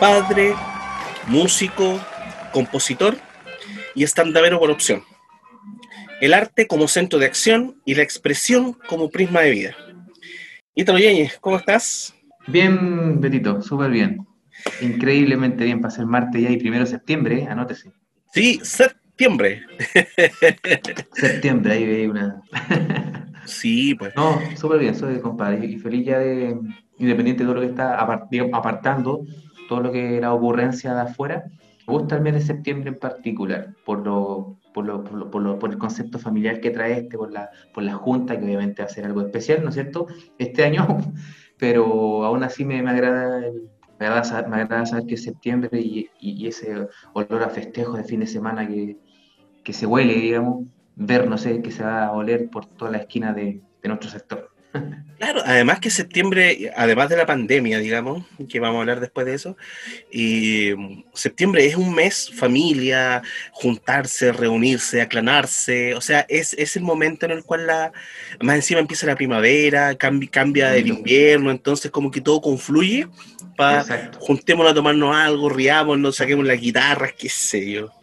[0.00, 0.54] padre,
[1.26, 1.98] músico,
[2.52, 3.16] compositor
[3.94, 5.02] y estandavero por opción.
[6.20, 9.76] El arte como centro de acción y la expresión como prisma de vida.
[10.74, 12.14] Ítalo Yáñez, ¿cómo estás?
[12.46, 14.26] Bien, Betito, súper bien.
[14.80, 17.48] Increíblemente bien para ser martes ya y primero de septiembre, ¿eh?
[17.48, 17.92] anótese.
[18.32, 19.62] Sí, septiembre.
[21.14, 22.42] septiembre, ahí veis una.
[23.46, 24.14] sí, pues.
[24.16, 25.64] No, súper bien, soy compadre.
[25.66, 26.56] Y feliz ya de,
[26.98, 29.24] independiente de todo lo que está apartando,
[29.68, 31.44] todo lo que la ocurrencia de afuera.
[31.86, 35.70] Me gusta el mes de septiembre en particular, por lo, por, lo, por, lo, por,
[35.70, 38.90] el concepto familiar que trae este, por la, por la junta, que obviamente va a
[38.90, 40.06] ser algo especial, ¿no es cierto?
[40.38, 40.86] Este año,
[41.58, 43.40] pero aún así me, me agrada
[43.98, 48.04] me agrada, saber, agrada saber que es septiembre y, y, ese olor a festejo de
[48.04, 48.98] fin de semana que,
[49.64, 52.98] que se huele, digamos, ver, no sé, que se va a oler por toda la
[52.98, 54.50] esquina de, de nuestro sector.
[55.18, 59.32] Claro, además que septiembre, además de la pandemia, digamos, que vamos a hablar después de
[59.32, 59.56] eso,
[60.12, 66.82] y mm, septiembre es un mes familia, juntarse, reunirse, aclanarse, o sea, es, es el
[66.82, 67.92] momento en el cual la,
[68.42, 73.08] más encima empieza la primavera, cambia, cambia el invierno, entonces como que todo confluye
[73.56, 77.95] para juntémonos a tomarnos algo, riámonos, saquemos las guitarras, qué sé yo.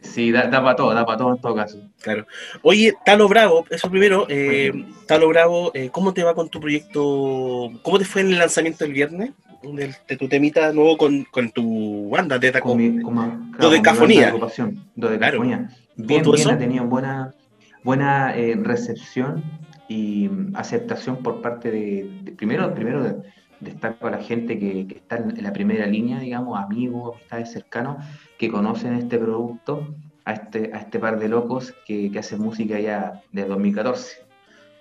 [0.00, 1.78] Sí, da, para todo, da para todo en todo caso.
[2.00, 2.26] Claro.
[2.62, 4.72] Oye, Talo Bravo, eso primero, eh,
[5.06, 7.70] Talo Bravo, eh, ¿cómo te va con tu proyecto?
[7.82, 9.32] ¿Cómo te fue en el lanzamiento el viernes?
[9.62, 14.32] De, tu temita nuevo con, tu banda de con mi, como, Dodecafonía.
[14.94, 15.68] Dodecafonía.
[15.96, 17.34] Bien, bien, ha tenido buena,
[17.82, 19.42] buena eh, recepción
[19.88, 23.16] y aceptación por parte de, primero, primero de,
[23.60, 28.04] destaco a la gente que, está en la primera línea, digamos, amigos, amistades cercanos,
[28.38, 32.78] que conocen este producto, a este, a este par de locos que, que hacen música
[32.78, 34.16] ya desde 2014,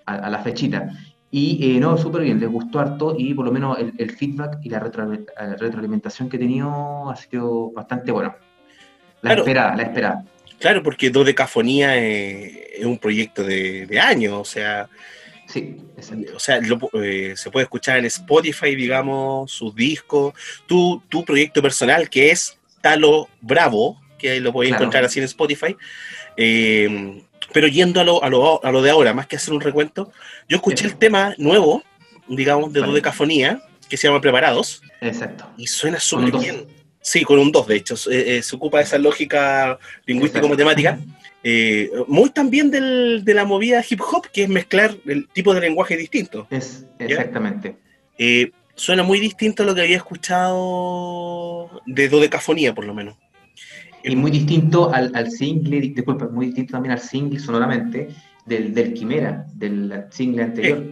[0.05, 0.91] a, la fechita.
[1.31, 4.69] Y eh, no, súper bien, les gustó harto y por lo menos el, feedback y
[4.69, 8.35] la retroalimentación que he tenido ha sido bastante bueno.
[9.21, 10.25] La esperada, la esperada.
[10.59, 14.89] Claro, porque Dodecafonía es, es un proyecto de, de años, o sea,
[15.47, 15.77] Sí,
[16.35, 16.59] o sea,
[16.93, 20.33] eh, se puede escuchar en Spotify, digamos, sus discos,
[20.65, 25.75] tu, tu proyecto personal que es Talo Bravo, que lo podéis encontrar así en Spotify.
[26.35, 29.61] Eh, pero yendo a lo, a, lo, a lo, de ahora, más que hacer un
[29.61, 30.11] recuento,
[30.49, 31.83] yo escuché el tema nuevo,
[32.27, 34.81] digamos, de Dodecafonía, que se llama Preparados.
[35.01, 35.49] Exacto.
[35.57, 36.67] Y suena súper bien.
[37.07, 37.95] Sí, con un 2, de hecho.
[38.11, 40.99] Eh, se ocupa esa lógica lingüístico-matemática.
[41.41, 45.61] Eh, muy también del, de la movida hip hop, que es mezclar el tipo de
[45.61, 46.47] lenguaje distinto.
[46.49, 47.77] Es, exactamente.
[48.17, 53.15] Eh, suena muy distinto a lo que había escuchado de dodecafonía, por lo menos.
[54.03, 58.09] Y muy distinto al, al single, disculpa, muy distinto también al single sonoramente
[58.45, 60.83] del, del Quimera, del single anterior.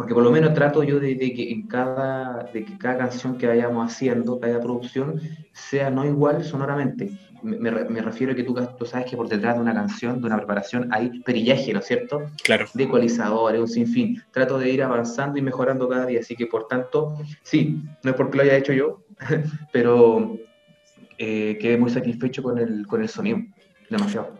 [0.00, 3.36] Porque por lo menos trato yo de, de, que en cada, de que cada canción
[3.36, 5.20] que vayamos haciendo, cada producción,
[5.52, 7.10] sea no igual sonoramente
[7.42, 10.38] me, refiero a que tú, tú, sabes que por detrás de una canción, de una
[10.38, 12.30] preparación, hay perillaje, ¿no es cierto?
[12.42, 12.66] Claro.
[12.72, 14.22] De ecualizadores, un sinfín.
[14.30, 18.16] Trato de ir avanzando y mejorando cada día, así que por tanto, sí, no es
[18.16, 19.04] porque lo haya hecho yo,
[19.72, 20.38] pero
[21.18, 23.38] eh, quedé muy satisfecho con el, con el sonido,
[23.88, 24.39] demasiado.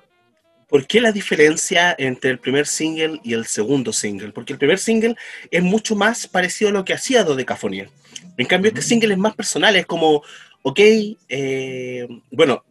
[0.70, 4.31] ¿Por qué la diferencia entre el primer single y el segundo single?
[4.31, 5.16] Porque el primer single
[5.50, 7.91] es mucho más parecido a lo que hacía Dodecafonía.
[8.36, 10.22] En cambio, este single es más personal, es como,
[10.62, 10.80] ok,
[11.28, 12.64] eh, bueno,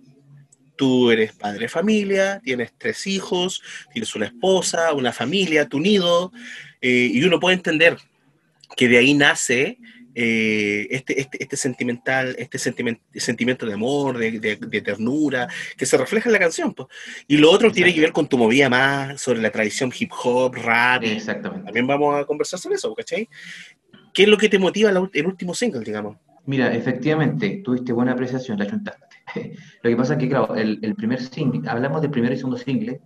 [0.77, 3.61] tú eres padre de familia, tienes tres hijos,
[3.91, 6.31] tienes una esposa, una familia, tu nido,
[6.81, 7.97] eh, y uno puede entender
[8.77, 9.77] que de ahí nace
[10.21, 15.47] eh, este, este, este, sentimental, este sentimiento de amor, de, ternura,
[15.77, 16.75] que se refleja en la canción.
[17.25, 20.55] Y lo otro tiene que ver con tu movida más sobre la tradición hip hop,
[20.55, 21.03] rap.
[21.05, 21.63] Exactamente.
[21.63, 23.29] También vamos a conversar sobre eso, ¿cachai?
[24.13, 26.17] ¿Qué es lo que te motiva el último single, digamos?
[26.45, 29.05] Mira, efectivamente, tuviste buena apreciación, la chuntaste.
[29.83, 32.99] Lo que pasa es que, claro, el, primer single, hablamos del primer y segundo single,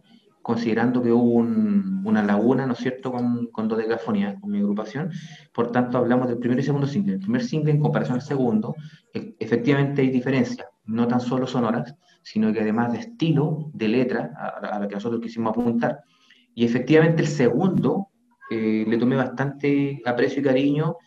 [0.44, 5.10] considerando que hubo una laguna, ¿no es cierto?, con, con Dodecafonía, con mi agrupación.
[5.54, 7.14] Por tanto, hablamos del primer y segundo single.
[7.14, 8.76] El primer single, en comparación al segundo,
[9.14, 14.34] e, efectivamente hay diferencias, no tan solo sonoras, sino que además de estilo, de letra,
[14.38, 16.02] a, la que nosotros quisimos apuntar.
[16.54, 18.10] Y efectivamente el segundo
[18.52, 20.98] eh, le tomé bastante aprecio y cariño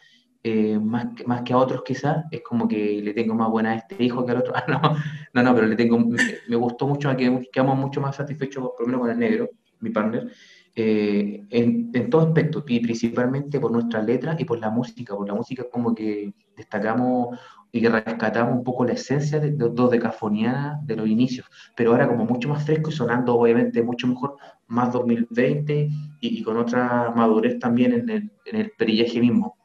[0.48, 3.72] eh, más, que, más que a otros quizás, es como que le tengo más buena
[3.72, 4.54] a este hijo que al otro.
[4.68, 4.96] Ah,
[5.34, 8.86] no, no, pero le tengo, me, gustó mucho, que quedamos mucho más satisfechos, por lo
[8.86, 9.50] menos con el negro,
[9.80, 10.30] mi partner,
[10.76, 15.26] eh, en, en, todo aspecto, y principalmente por nuestras letras y por la música, por
[15.26, 17.38] la música como que destacamos
[17.72, 21.46] y que rescatamos un poco la esencia de, de Cafoniana de los inicios,
[21.76, 24.36] pero ahora como mucho más fresco y sonando obviamente mucho mejor,
[24.68, 25.88] más 2020
[26.20, 29.55] y, y con otra madurez también en el, en el perillaje mismo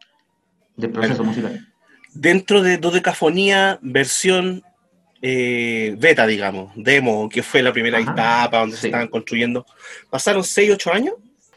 [0.81, 1.67] del proceso musical.
[2.13, 4.63] Dentro de Dodecafonía, versión
[5.21, 9.65] eh, beta, digamos, demo, que fue la primera etapa donde se estaban construyendo,
[10.09, 11.13] pasaron 6, 8 años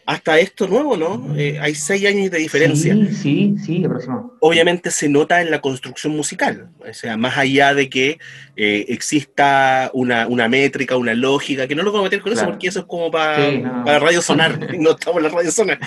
[0.07, 1.35] hasta esto nuevo, ¿no?
[1.37, 2.95] Eh, hay seis años de diferencia.
[2.95, 4.37] Sí, sí, sí, aproximadamente.
[4.41, 8.19] Obviamente se nota en la construcción musical, o sea, más allá de que
[8.57, 12.69] eh, exista una, métrica, una lógica, que no lo vamos a meter con eso porque
[12.69, 15.79] eso es como para, para radio sonar, no estamos en la radio sonar.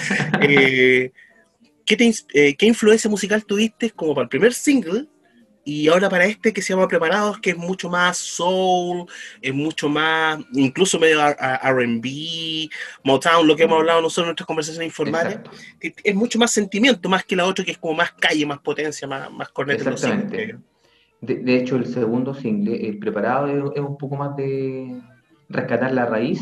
[1.90, 5.08] Eh, ¿qué, ¿Qué influencia musical tuviste como para el primer single
[5.68, 9.06] y ahora para este que se llama Preparados, que es mucho más soul,
[9.42, 12.70] es mucho más, incluso medio RB,
[13.04, 15.40] Motown, lo que hemos hablado nosotros en nuestras conversaciones informales,
[15.82, 19.10] es mucho más sentimiento, más que la otra que es como más calle, más potencia,
[19.10, 19.90] más, más corneta.
[19.90, 20.58] Exactamente.
[21.20, 25.02] De, hecho, el segundo single, el Preparado, es, un poco más de
[25.50, 26.40] rescatar la raíz.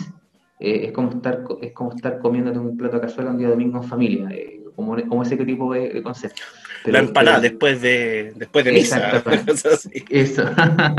[0.60, 3.78] Eh, es, como estar, es como estar comiéndote un plato de cazuela un día domingo
[3.78, 6.42] en familia, eh, como, como ese tipo de concepto
[6.92, 9.24] la empanada después de, después de misa.
[10.10, 10.44] Eso.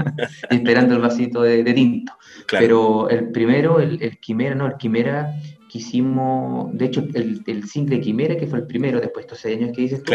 [0.51, 2.13] Esperando el vasito de, tinto.
[2.51, 5.35] Pero el primero, el, el, Quimera, no, el Quimera
[5.69, 9.71] quisimos, de hecho, el, el single Quimera, que fue el primero después de estos años
[9.75, 10.13] que dices tú,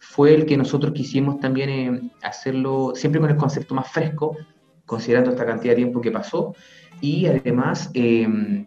[0.00, 4.36] fue el que nosotros quisimos también eh, hacerlo siempre con el concepto más fresco,
[4.86, 6.54] considerando esta cantidad de tiempo que pasó,
[7.00, 8.66] y además eh,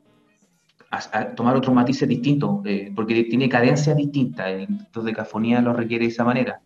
[0.92, 6.12] a, tomar otros matices distintos, eh, porque tiene cadencias distintas, entonces cafonía lo requiere de
[6.12, 6.60] esa manera,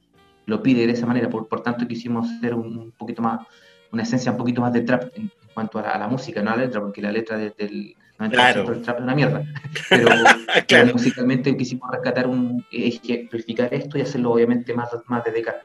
[0.48, 3.45] lo pide de esa manera, por, por tanto quisimos hacer un, poquito más,
[3.92, 6.63] una esencia un poquito más de trap en, cuanto a la, música, no a la
[6.63, 9.44] letra, porque la letra del el trap es una mierda,
[9.89, 15.62] pero, musicalmente quisimos rescatar un, ejemplificar esto y hacerlo obviamente más, más de década.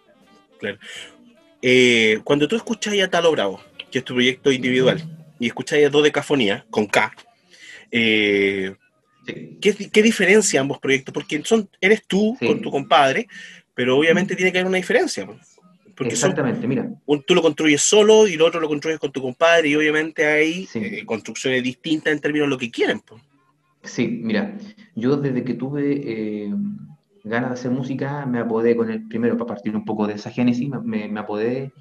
[0.58, 0.78] Claro.
[1.62, 3.60] Eh, cuando tú escuchas a Talo Bravo,
[3.90, 5.00] que es tu proyecto individual,
[5.38, 7.12] y escuchas a Dodecafonía, con K,
[7.90, 8.74] eh,
[9.60, 11.12] ¿qué, diferencia ambos proyectos?
[11.12, 13.26] Porque son, eres tú con tu compadre,
[13.74, 15.26] pero obviamente tiene que haber una diferencia.
[15.96, 16.90] Porque Exactamente, mira.
[17.26, 20.68] tú lo construyes solo y el otro lo construyes con tu compadre y obviamente hay
[20.74, 23.02] eh, construcciones distintas en términos de lo que quieren.
[23.82, 24.56] Sí, mira,
[24.94, 26.54] yo desde que tuve eh,
[27.24, 30.30] ganas de hacer música me apodé con el primero, para partir un poco de esa
[30.30, 31.72] génesis, me, me apodé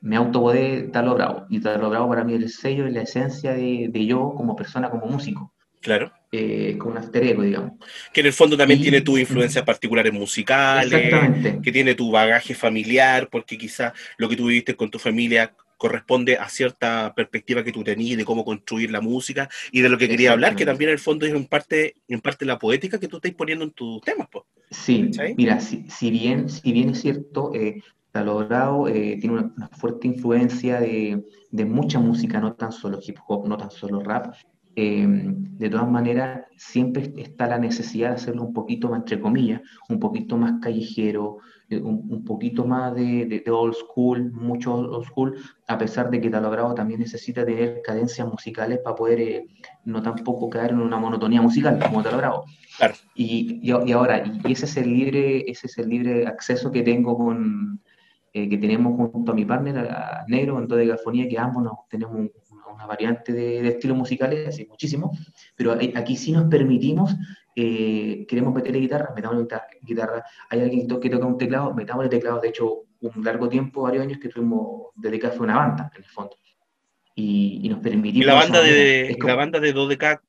[0.00, 1.46] me autopodé Talo Bravo.
[1.48, 4.90] Y Talo Bravo para mí es el sello, y la esencia de, yo como persona,
[4.90, 5.52] como músico.
[5.80, 6.12] Claro.
[6.32, 7.72] Eh, como un alter ego, digamos.
[8.12, 11.60] Que en el fondo también tiene tu influencias particulares musicales, Exactamente.
[11.62, 16.36] que tiene tu bagaje familiar, porque quizás lo que tú viviste con tu familia corresponde
[16.38, 20.08] a cierta perspectiva que tú tenías de cómo construir la música y de lo que
[20.08, 23.08] quería hablar, que también en el fondo es en parte, en parte la poética que
[23.08, 24.28] tú estás poniendo en tus temas.
[24.30, 24.44] Pues.
[24.70, 27.82] Sí, mira, si, bien, si bien es cierto, eh,
[28.24, 33.56] logrado, eh, tiene una, fuerte influencia de, mucha música, no tan solo hip hop, no
[33.56, 34.34] tan solo rap.
[34.78, 39.62] Eh, de todas maneras, siempre está la necesidad de hacerlo un poquito más, entre comillas,
[39.88, 41.38] un poquito más callejero,
[41.70, 45.34] eh, un, poquito más de, old school, mucho old school,
[45.66, 49.46] a pesar de que Talogrado también necesita tener cadencias musicales para poder
[49.84, 52.44] no tampoco caer en una monotonía musical como Talogrado.
[52.76, 52.94] Claro.
[53.14, 57.16] Y, y, ahora, y ese es el libre, ese es el libre acceso que tengo
[57.16, 57.80] con,
[58.36, 61.88] eh, que tenemos junto a mi partner, a Negro, en de Gafonía, que ambos nos,
[61.88, 62.28] tenemos
[62.70, 65.10] una variante de, estilos musicales, así muchísimo,
[65.56, 67.16] pero aquí sí nos permitimos,
[67.54, 69.46] eh, queremos meterle guitarra, metamos
[69.80, 73.80] guitarra, hay alguien que toca un teclado, metamos el teclado, de hecho, un largo tiempo,
[73.80, 76.36] varios años que tuvimos dedicados a una banda, en el fondo.
[77.14, 78.22] Y, nos permitimos...
[78.22, 80.20] ¿Y la banda de, la banda de 2DK,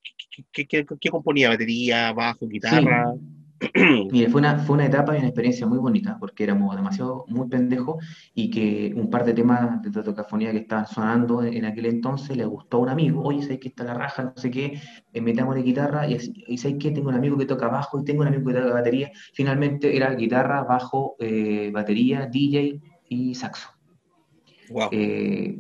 [0.54, 1.50] ¿qué, componía?
[1.50, 3.16] ¿Batería, bajo, guitarra?
[4.12, 7.48] Mire, fue una, fue una etapa y una experiencia muy bonita, porque éramos demasiado, muy
[7.48, 12.38] pendejos, y que un par de temas de tocafonía que estaban sonando en, aquel entonces
[12.38, 14.24] le gustó a un amigo, oye, ¿sabes que está la raja?
[14.24, 14.80] No sé qué,
[15.14, 18.04] eh, metamos la guitarra, y, y ¿sabes que Tengo un amigo que toca bajo y
[18.04, 19.12] tengo un amigo que toca batería.
[19.34, 23.70] Finalmente era guitarra, bajo, eh, batería, DJ y saxo.
[24.70, 24.90] Wow.
[24.92, 25.60] Eh,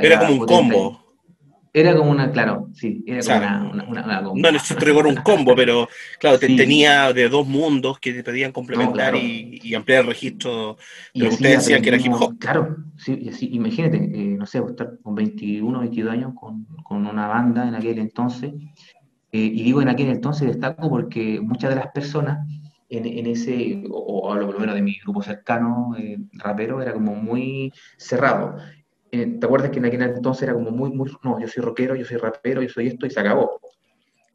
[0.00, 1.09] era, como un combo.
[1.72, 4.40] Era como una, claro, sí, era como una, una, combo.
[4.40, 9.74] No necesito un combo, pero claro, tenía de dos mundos que te pedían complementar y,
[9.74, 10.76] ampliar el registro
[11.14, 12.38] de lo que ustedes decían que era hip hop.
[12.38, 17.06] Claro, sí, y así, imagínate, eh, no sé, estar con 21, 22 años con, con
[17.06, 18.52] una banda en aquel entonces,
[19.32, 22.48] eh, y digo en aquel entonces destaco porque muchas de las personas
[22.88, 27.14] en, en ese, o, o, lo menos de mi grupo cercano, eh, rapero, era como
[27.14, 28.56] muy cerrado.
[29.12, 31.96] Eh, ¿te acuerdas que en aquel entonces era como muy, muy, no, yo soy rockero,
[31.96, 33.60] yo soy rapero, yo soy esto y se acabó?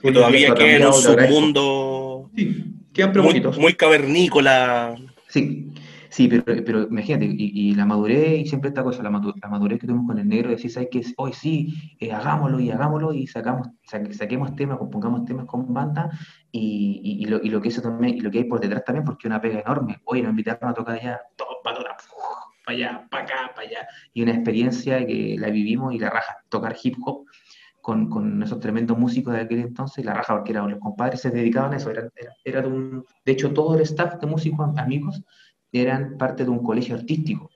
[0.04, 2.76] Y todavía queda en un submundo sí,
[3.16, 4.96] muy, muy, cavernícola.
[5.30, 5.72] Sí,
[6.10, 10.08] sí, pero, pero imagínate, y, la madurez, y siempre esta cosa, la, madurez que tuvimos
[10.08, 13.70] con el negro, decís, hay que hoy sí, eh, hagámoslo y hagámoslo y sacamos,
[14.12, 16.10] saquemos temas, compongamos temas con banda
[16.52, 19.28] y, lo, y, lo, que eso también, y lo que hay por detrás también, porque
[19.28, 20.02] es una pega enorme.
[20.04, 21.80] Hoy nos invitaron a tocar allá, todo para
[22.66, 23.88] para allá, para acá, para allá.
[24.14, 27.26] Y una experiencia que la vivimos y la raja, tocar hip hop
[27.82, 31.30] con, con esos tremendos músicos de aquel entonces, la raja, porque eran los compadres, se
[31.30, 31.92] dedicaban a eso.
[31.92, 32.10] Era,
[32.44, 35.24] era, de, un, de hecho, todo el staff de músicos amigos
[35.72, 37.52] eran parte de un colegio artístico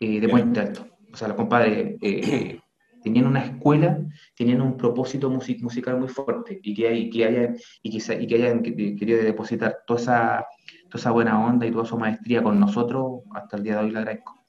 [0.00, 0.86] eh, de Puente Alto.
[1.12, 2.60] O sea, los compadres eh,
[3.02, 3.98] tenían una escuela,
[4.36, 8.34] tenían un propósito musical muy fuerte y que, hay, que, hayan, y que, y que
[8.34, 10.46] hayan querido depositar toda esa,
[10.94, 13.90] toda esa buena onda y toda su maestría con nosotros, hasta el día de hoy
[13.90, 14.40] la agradezco.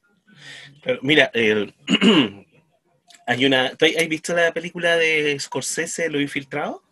[1.01, 1.31] mira,
[3.25, 6.83] hay una, ¿has visto la película de Scorsese, Lo Infiltrado?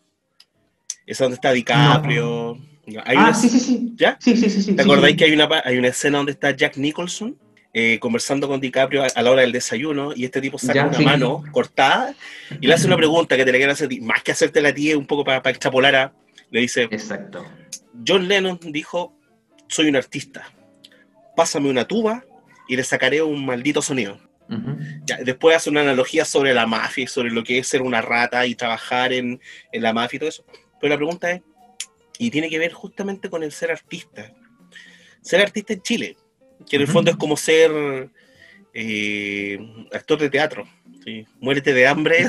[1.06, 2.58] Es donde está DiCaprio.
[3.06, 3.94] ah, sí, sí, sí.
[3.96, 4.18] ¿Ya?
[4.20, 4.76] Sí, sí, sí.
[4.76, 7.38] ¿Te acordáis que hay una, hay una escena donde está Jack Nicholson?
[7.76, 11.44] Eh, conversando con DiCaprio a, la hora del desayuno y este tipo saca una mano
[11.52, 12.16] cortada
[12.60, 14.96] y le hace una pregunta que te la quieren hacer, más que hacerte la tía
[14.96, 16.14] un poco para, extrapolar a,
[16.52, 17.44] le dice, Exacto.
[18.08, 19.16] John Lennon dijo,
[19.74, 20.52] soy un artista,
[21.36, 22.24] pásame una tuba
[22.68, 24.20] y le sacaré un maldito sonido.
[25.24, 28.46] después hace una analogía sobre la mafia y sobre lo que es ser una rata
[28.46, 30.46] y trabajar en, en la mafia y todo eso.
[30.80, 31.42] Pero la pregunta es,
[32.20, 34.32] y tiene que ver justamente con el ser artista.
[35.22, 36.18] Ser artista en Chile,
[36.70, 37.72] que en el fondo es como ser
[38.74, 39.60] eh,
[39.94, 40.68] actor de teatro.
[41.04, 41.26] ¿sí?
[41.40, 42.28] Muérete de hambre,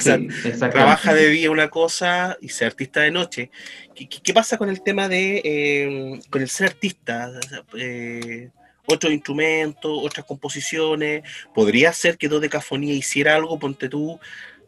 [0.59, 3.51] trabaja de día una cosa y ser artista de noche.
[3.95, 7.31] ¿Qué, pasa con el tema de eh, con el ser artista?
[7.77, 8.51] Eh,
[8.87, 11.23] otros instrumentos, otras composiciones.
[11.55, 14.21] ¿Podría ser que Dodecafonía hiciera algo, ponte tú,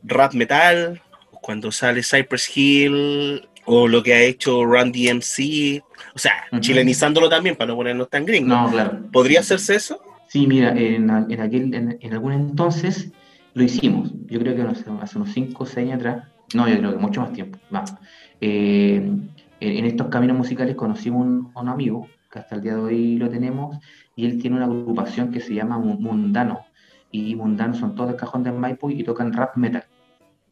[0.03, 1.03] rap metal?
[1.43, 5.83] Cuando sale Cypress Hill, o lo que ha hecho Randy MC,
[6.15, 8.49] o sea, chilenizándolo también para no ponernos tan gringos.
[8.49, 9.01] No, claro.
[9.13, 10.01] ¿Podría hacerse eso?
[10.37, 13.11] Sí, mira, en, en aquel, en, algún entonces
[13.55, 14.13] lo hicimos.
[14.27, 14.61] Yo creo que
[15.01, 17.97] hace unos 5 o 6 años atrás, no, yo creo que mucho más tiempo, más.
[18.43, 19.19] Eh,
[19.61, 23.31] en estos caminos musicales conocimos un, un amigo, que hasta el día de hoy lo
[23.31, 23.79] tenemos,
[24.15, 26.67] y él tiene una agrupación que se llama Mundano.
[27.11, 29.85] Y Mundano son todos de cajón de Maipo y tocan rap metal.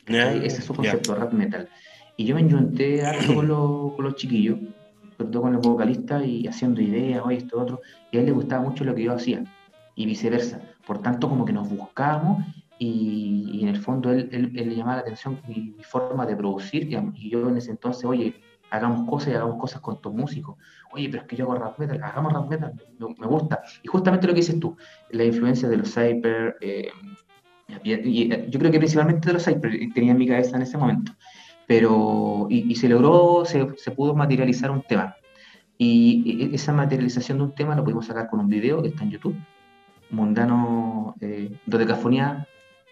[0.07, 1.69] Ese es su concepto, rap metal.
[2.17, 4.61] Y yo me junté harto con, los, chiquillos,
[5.19, 8.33] sobre todo con los vocalistas y haciendo ideas, oye, esto, otro, y a él le
[8.33, 9.45] gustaba mucho lo que yo hacía,
[9.95, 10.61] y viceversa.
[10.87, 12.45] Por tanto, como que nos buscábamos
[12.79, 17.49] y, en el fondo él, le llamaba la atención mi, forma de producir, y, yo
[17.49, 18.35] en ese entonces, oye,
[18.71, 20.57] hagamos cosas y hagamos cosas con tus músicos.
[20.93, 23.63] Oye, pero es que yo hago rap metal, hagamos rap metal, me, gusta.
[23.83, 24.77] Y justamente lo que dices tú,
[25.11, 26.91] la influencia de los cyber, eh,
[27.83, 31.13] y, yo creo que principalmente de los cyber tenía en mi cabeza en ese momento
[31.67, 35.17] pero y, se logró, se, se, pudo materializar un tema.
[35.79, 39.11] Y, esa materialización de un tema lo pudimos sacar con un video que está en
[39.11, 39.37] YouTube,
[40.11, 42.47] Mundano, eh, Dodecafonía,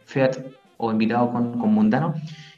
[0.04, 0.38] Feat
[0.76, 2.14] o invitado con, con, Mundano,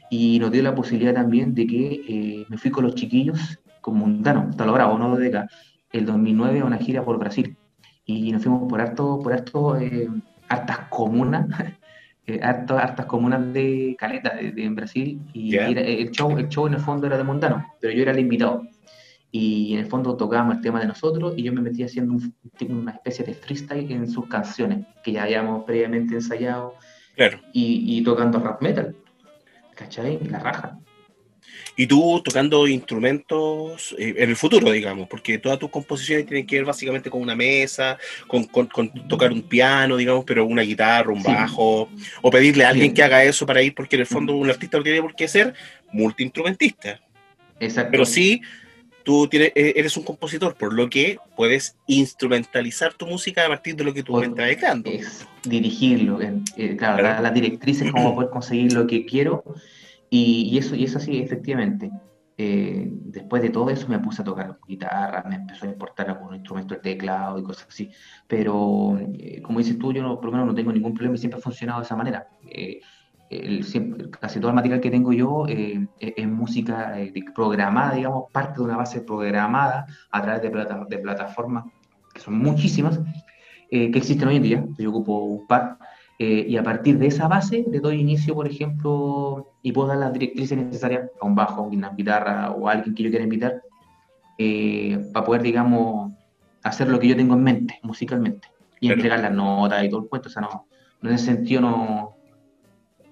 [0.09, 3.97] y nos dio la posibilidad también de que eh, me fui con los chiquillos, con
[3.97, 5.47] Mundano, está lo bravo, no Dodeca,
[5.91, 7.55] el 2009 a una gira por Brasil.
[8.05, 10.07] Y nos fuimos por harto, por harto, eh,
[10.47, 11.47] hartas comunas
[12.27, 16.79] eh, hartas, comunas de Caleta, de, en Brasil, y el, show, el show en el
[16.79, 18.63] fondo era de Montano, pero yo era el invitado.
[19.37, 22.15] Y en el fondo tocábamos el tema de nosotros y yo me metí haciendo
[22.69, 26.75] una especie de freestyle en sus canciones, que ya habíamos previamente ensayado,
[27.17, 27.41] claro.
[27.51, 28.95] y, y tocando rap metal.
[29.75, 30.19] ¿Cachai?
[30.29, 30.79] La raja
[31.75, 36.55] y tú tocando instrumentos eh, en el futuro, digamos, porque todas tus composiciones tienen que
[36.55, 38.47] ver básicamente con una mesa, con,
[39.09, 41.89] tocar un piano, digamos, pero una guitarra, un bajo,
[42.21, 44.77] o pedirle a alguien que haga eso para ir, porque en el fondo un artista
[44.77, 45.53] no tiene por qué ser
[45.91, 47.01] multiinstrumentista.
[47.59, 47.91] Exacto.
[47.91, 48.41] Pero sí,
[49.05, 53.75] tú tienes, eh, eres un compositor, por lo que puedes instrumentalizar tu música a partir
[53.75, 54.89] de lo que tú estás dejando.
[55.43, 59.43] dirigirlo, eh, claro, las directrices, cómo poder conseguir lo que quiero
[60.09, 61.91] y, eso, y eso sí, efectivamente.
[62.37, 66.35] Eh, después de todo eso me puse a tocar guitarra, me empezó a importar algún
[66.35, 67.91] instrumento, el teclado y cosas así.
[68.27, 71.19] Pero, eh, como dices tú, yo no, por lo menos no tengo ningún problema y
[71.19, 72.27] siempre ha funcionado de esa manera.
[73.29, 73.61] Eh,
[74.19, 76.95] casi todo el material que tengo yo es música
[77.33, 81.65] programada, digamos, parte de una base programada a través de, plata, de plataformas
[82.13, 82.99] que son muchísimas,
[83.69, 84.65] que existen hoy en día.
[84.77, 85.77] Yo ocupo un par
[86.17, 89.97] eh, y a partir de esa base le doy inicio, por ejemplo, y puedo dar
[89.97, 93.23] las directrices necesarias a un bajo, a una guitarra o a alguien que yo quiera
[93.23, 93.61] invitar,
[94.37, 96.13] eh, para poder, digamos,
[96.63, 98.47] hacer lo que yo tengo en mente, musicalmente,
[98.79, 100.29] y entregar las notas y todo el cuento.
[100.29, 100.67] O sea, no,
[101.03, 102.14] en ese sentido no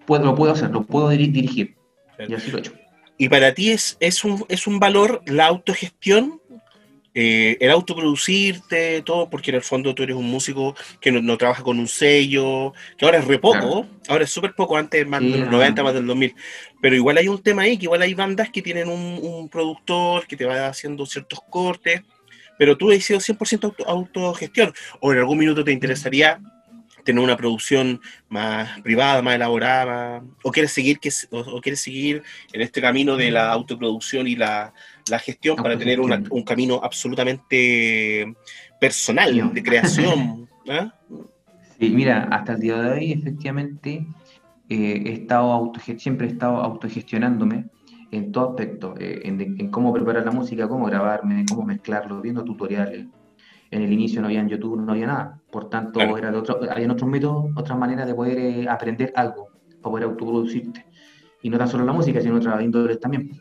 [0.05, 1.75] puedo, lo puedo hacer, lo puedo dirigir.
[2.27, 2.73] Y así lo he hecho.
[3.17, 6.41] ¿Y para ti es, es, un, es un valor la autogestión
[7.15, 11.61] eh, el autoproducirte, todo, porque en el fondo tú eres un músico que no, trabaja
[11.61, 15.37] con un sello, que ahora es re poco, ahora es súper poco, antes más de
[15.37, 16.33] los 90, más del 2000,
[16.81, 20.35] pero igual hay un tema ahí, que igual hay bandas que tienen un, productor que
[20.35, 22.01] te va haciendo ciertos cortes,
[22.57, 26.39] pero tú has sido 100% autogestión, o en algún minuto te interesaría
[27.03, 32.61] tener una producción más privada, más elaborada, o quieres seguir que o, quieres seguir en
[32.61, 34.73] este camino de la autoproducción y la,
[35.21, 38.33] gestión para tener un camino absolutamente
[38.79, 40.49] personal de creación.
[40.69, 40.93] ¿ah?
[41.79, 44.07] Sí, mira, hasta el día de hoy efectivamente
[44.69, 47.65] eh, he estado siempre he estado autogestionándome
[48.11, 53.07] en todo aspecto, eh, en, cómo preparar la música, cómo grabarme, cómo mezclarlo, viendo tutoriales.
[53.73, 55.41] En el inicio no había en YouTube, no había nada.
[55.51, 59.49] Por tanto, era de otro, había otros métodos, otras maneras de poder eh, aprender algo,
[59.81, 60.85] para poder autoproducirte.
[61.41, 63.31] Y no tan solo la música, sino otras índoles también.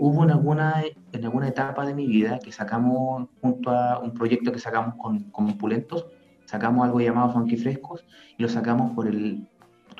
[0.00, 4.52] hubo en alguna, en alguna etapa de mi vida que sacamos, junto a un proyecto
[4.52, 6.06] que sacamos con, con Pulentos,
[6.44, 8.04] sacamos algo llamado Funky Frescos
[8.36, 9.48] y lo sacamos por el,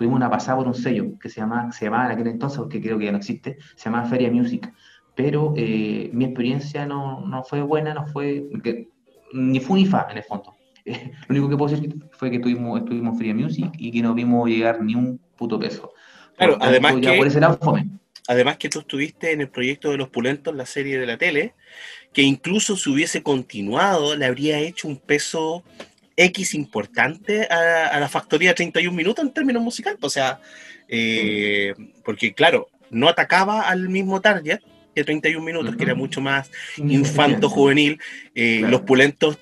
[0.01, 2.81] tuvimos una pasada por un sello que se llama, se llamaba en aquel entonces, porque
[2.81, 4.73] creo que ya no existe, se llama Feria Music.
[5.23, 8.47] Pero eh, mi experiencia no, no, fue buena, no fue,
[9.35, 10.57] ni fue ni fa en el fondo.
[10.85, 10.95] lo
[11.29, 14.83] único que puedo decir fue que tuvimos, estuvimos Feria Music y que no vimos llegar
[14.83, 15.93] ni un puto peso.
[16.39, 17.59] Claro, además que, por ese lado,
[18.29, 21.55] además que tú estuviste en el proyecto de Los Pulentos, la serie de la tele,
[22.15, 25.63] que incluso si hubiese continuado, le habría hecho un peso
[26.17, 29.99] X importante a, la factoría 31 minutos en términos musicales.
[30.01, 30.41] O sea,
[30.89, 31.75] eh,
[32.07, 34.61] porque claro, no atacaba al mismo target
[34.95, 37.99] que 31 minutos, que era mucho más infanto juvenil.
[38.35, 39.39] Eh, los pulentos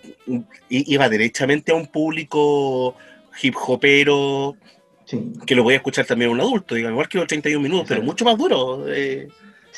[0.68, 2.96] iba derechamente a un público
[3.42, 4.56] hip hopero.
[5.46, 8.02] Que lo voy a escuchar también un adulto, digamos, igual que los 31 minutos, pero
[8.02, 8.84] mucho más duro.
[8.88, 9.28] Eh,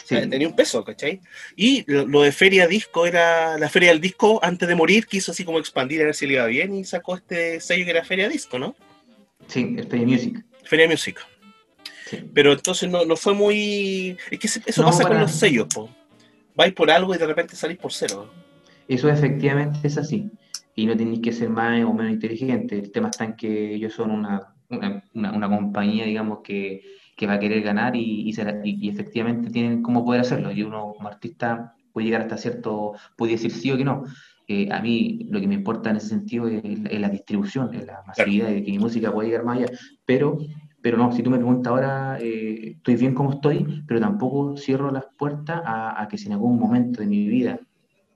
[0.08, 1.20] tenía un peso, ¿cachai?
[1.56, 5.44] Y lo, de Feria Disco era la Feria del Disco, antes de morir, quiso así
[5.44, 8.28] como expandir a ver si le iba bien y sacó este sello que era Feria
[8.28, 8.74] Disco, ¿no?
[9.46, 10.44] Sí, Feria Music.
[10.64, 11.18] Feria Music.
[12.34, 14.16] Pero entonces no, fue muy.
[14.30, 15.88] Es que eso pasa con los sellos, po.
[16.54, 18.30] Vais por algo y de repente salís por cero.
[18.88, 20.30] Eso efectivamente es así.
[20.74, 22.78] Y no tenéis que ser más o menos inteligente.
[22.78, 24.54] El tema está en que ellos son una,
[25.14, 26.82] una compañía, digamos, que
[27.20, 30.52] que va a querer ganar y, y, efectivamente tienen cómo poder hacerlo.
[30.52, 34.04] Y uno como artista puede llegar hasta cierto, puede decir sí o que no.
[34.48, 36.62] Eh, a mí lo que me importa en ese sentido es,
[36.98, 39.66] la distribución, es la masividad de que mi música pueda llegar más allá.
[40.06, 40.38] Pero,
[40.82, 44.90] pero no, si tú me preguntas ahora, eh, estoy bien como estoy, pero tampoco cierro
[44.90, 47.60] las puertas a, a, que si en algún momento de mi vida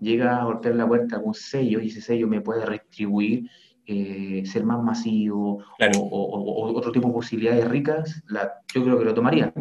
[0.00, 3.48] llega a golpear la puerta algún sello y ese sello me puede retribuir
[3.86, 5.62] eh, ser más masivo
[5.98, 9.52] o, otro tipo de posibilidades ricas, la, yo creo que lo tomaría.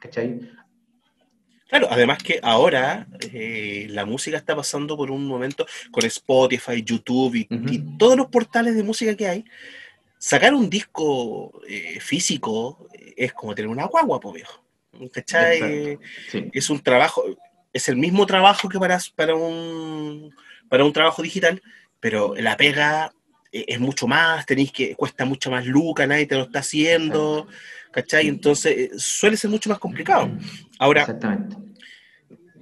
[0.00, 0.40] ¿Cachai?
[1.68, 7.34] Claro, además que ahora eh, la música está pasando por un momento con Spotify, YouTube
[7.34, 9.44] y, todos los portales de música que hay.
[10.18, 14.64] Sacar un disco eh, físico es como tener una guagua, po viejo.
[15.12, 15.98] ¿Cachai?
[16.52, 17.22] Es un trabajo,
[17.72, 20.34] es el mismo trabajo que para, para, un,
[20.68, 21.60] para un trabajo digital,
[22.00, 23.12] pero la pega
[23.52, 27.46] eh, es mucho más, tenéis que, cuesta mucho más lucas, nadie te lo está haciendo,
[27.90, 28.28] ¿cachai?
[28.28, 30.30] Entonces eh, suele ser mucho más complicado.
[30.78, 31.06] Ahora,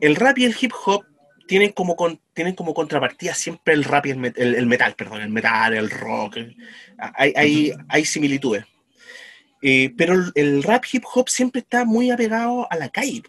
[0.00, 1.04] el rap y el hip hop
[1.46, 1.96] tienen como,
[2.32, 6.54] tienen como contrapartida siempre el rap y el, metal, perdón, el metal, el rock, eh,
[6.96, 8.64] hay, hay, similitudes.
[9.96, 13.22] pero el, rap hip hop siempre está muy apegado a la calle,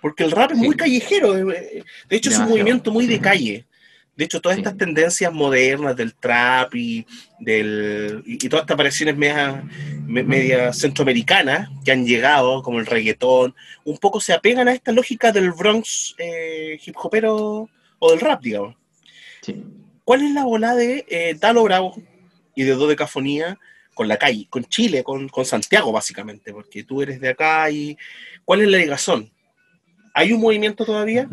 [0.00, 3.66] porque el rap es muy callejero, de hecho es un movimiento muy de calle.
[4.16, 7.04] De hecho, todas estas tendencias modernas del trap y,
[7.40, 9.64] del, y, todas estas apariciones media,
[10.06, 15.32] media centroamericanas que han llegado, como el reggaetón, un poco se apegan a esta lógica
[15.32, 18.76] del Bronx eh, hip hopero o del rap, digamos.
[20.04, 21.94] ¿Cuál es la bola de eh, Dalo Bravo
[22.54, 23.58] y de Dodecafonía
[23.94, 26.52] con la calle, con Chile, con, con, Santiago, básicamente?
[26.52, 27.96] Porque tú eres de acá y.
[28.44, 29.32] ¿Cuál es la ligazón?
[30.12, 31.28] ¿Hay un movimiento todavía?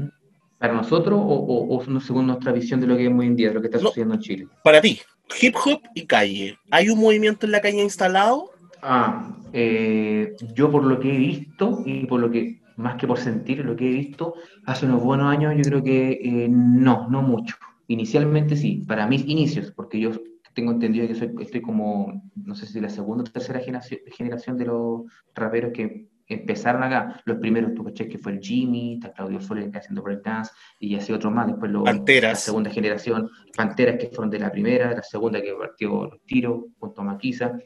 [0.61, 3.61] ¿Para nosotros o, según nuestra visión de lo que es muy en día, de lo
[3.61, 4.47] que está sucediendo en Chile?
[4.63, 5.01] Para ti,
[5.41, 6.55] hip hop y calle.
[6.69, 8.51] ¿Hay un movimiento en la calle instalado?
[8.83, 13.17] Ah, eh, yo por lo que he visto y por lo que, más que por
[13.17, 14.35] sentir, lo que he visto,
[14.67, 17.55] hace unos buenos años yo creo que eh, no, no mucho.
[17.87, 20.11] Inicialmente sí, para mis inicios, porque yo
[20.53, 24.65] tengo entendido que soy, estoy como, no sé si la segunda o tercera generación de
[24.65, 27.21] los raperos que empezaron acá.
[27.25, 31.11] Los primeros, tú caché que fue el Jimmy, está Claudio Flores haciendo breakdance, y así
[31.11, 31.47] otros más.
[31.47, 36.05] Después los, la segunda generación, Panteras que fueron de la primera, la segunda que partió
[36.05, 37.57] los tiros junto a Maquisa,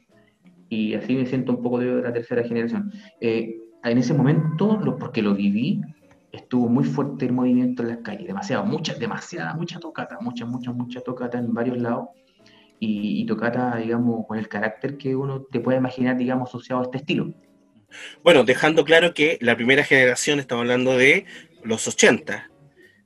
[0.70, 2.92] y así me siento un poco de la tercera generación.
[3.22, 5.82] Eh, en ese momento, lo, porque lo viví,
[6.32, 10.72] estuvo muy fuerte el movimiento en las calles, demasiado, mucha, demasiada, mucha tocata, mucha, mucha,
[10.72, 12.08] mucha tocata en varios lados,
[12.80, 16.86] y, y tocata, digamos, con el carácter que uno te puede imaginar, digamos, asociado a
[16.86, 17.34] este estilo.
[18.24, 21.26] Bueno, dejando claro que la primera generación, estamos hablando de
[21.64, 22.50] los 80,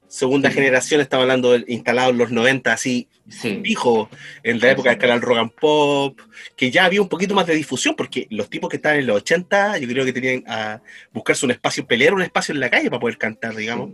[0.10, 4.10] Segunda generación, estaba hablando de instalado en los 90, así Sí, fijo,
[4.41, 6.19] en la época del canal Rock and Pop,
[6.56, 9.17] que ya había un poquito más de difusión, porque los tipos que estaban en los
[9.17, 10.82] 80, yo creo que tenían a
[11.13, 13.91] buscarse un espacio, pelear un espacio en la calle para poder cantar, digamos.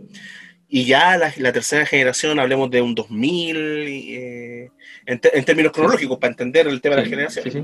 [0.68, 4.70] Y ya la, la tercera generación, hablemos de un 2000, eh,
[5.04, 7.44] en, términos cronológicos, para entender el tema de la generación.
[7.44, 7.62] sí, sí.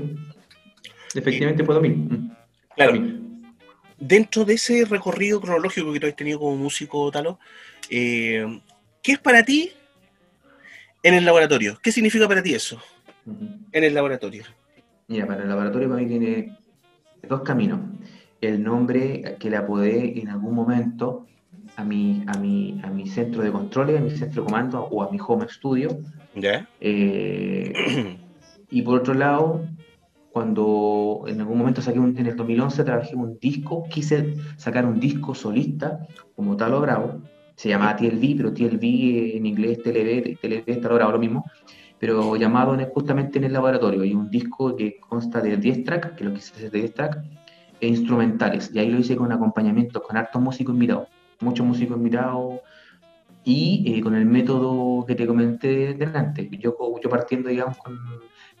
[1.15, 2.31] Efectivamente fue 2000.
[2.75, 3.53] Claro, 2000.
[3.99, 7.39] dentro de ese recorrido cronológico que tú has tenido como músico, Talo,
[7.89, 8.45] eh,
[9.01, 9.71] ¿qué es para ti
[11.01, 11.77] en el laboratorio?
[11.81, 12.81] ¿Qué significa para ti eso
[13.71, 14.43] en el laboratorio?
[15.07, 16.57] Mira, para el laboratorio para mí tiene
[17.27, 17.79] dos caminos.
[18.41, 21.27] El nombre que le apodé en algún momento
[21.75, 25.03] a mi, a mi, a mi centro de controles, a mi centro de comando o
[25.03, 25.97] a mi home studio.
[26.35, 26.67] ¿Ya?
[26.81, 28.17] Eh,
[28.69, 29.65] y por otro lado,
[30.33, 34.99] cuando en algún momento saqué un- en el 2011 trabajé un disco, quise sacar un
[34.99, 37.21] disco solista como Talo Bravo,
[37.55, 41.45] se llamaba TLV, pero TLV en inglés TLV, TLV Talo Bravo lo mismo,
[41.99, 46.13] pero llamado en justamente en el laboratorio, y un disco que consta de 10 tracks,
[46.17, 47.17] que lo quise hacer de 10 tracks,
[47.79, 51.09] e instrumentales, y ahí lo hice con acompañamiento, con hartos músicos invitados,
[51.41, 52.59] muchos músicos invitados,
[53.45, 57.99] y eh, con el método que te comenté delante, yo, yo partiendo, digamos, con,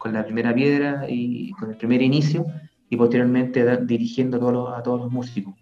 [0.03, 2.45] con la primera piedra y con el primer inicio,
[2.89, 5.53] y posteriormente da- dirigiendo a todos los, a todos los músicos.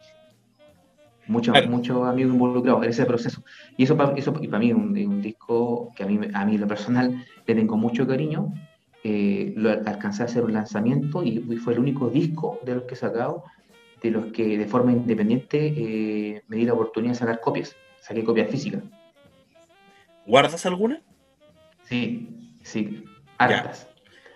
[1.27, 1.69] Muchos, Claro.
[1.69, 3.43] muchos amigos involucrados en ese proceso.
[3.77, 6.43] Y eso, pa- eso y para mí es un, un disco que a mí, a
[6.43, 8.51] mí lo personal le tengo mucho cariño.
[9.03, 12.83] Eh, lo alcancé a hacer un lanzamiento y, y fue el único disco de los
[12.85, 13.43] que he sacado,
[14.01, 17.75] de los que de forma independiente eh, me di la oportunidad de sacar copias.
[18.01, 18.81] Saqué copias físicas.
[20.25, 20.99] ¿Guardas alguna?
[21.83, 22.27] Sí,
[22.63, 23.03] sí,
[23.37, 23.87] hartas.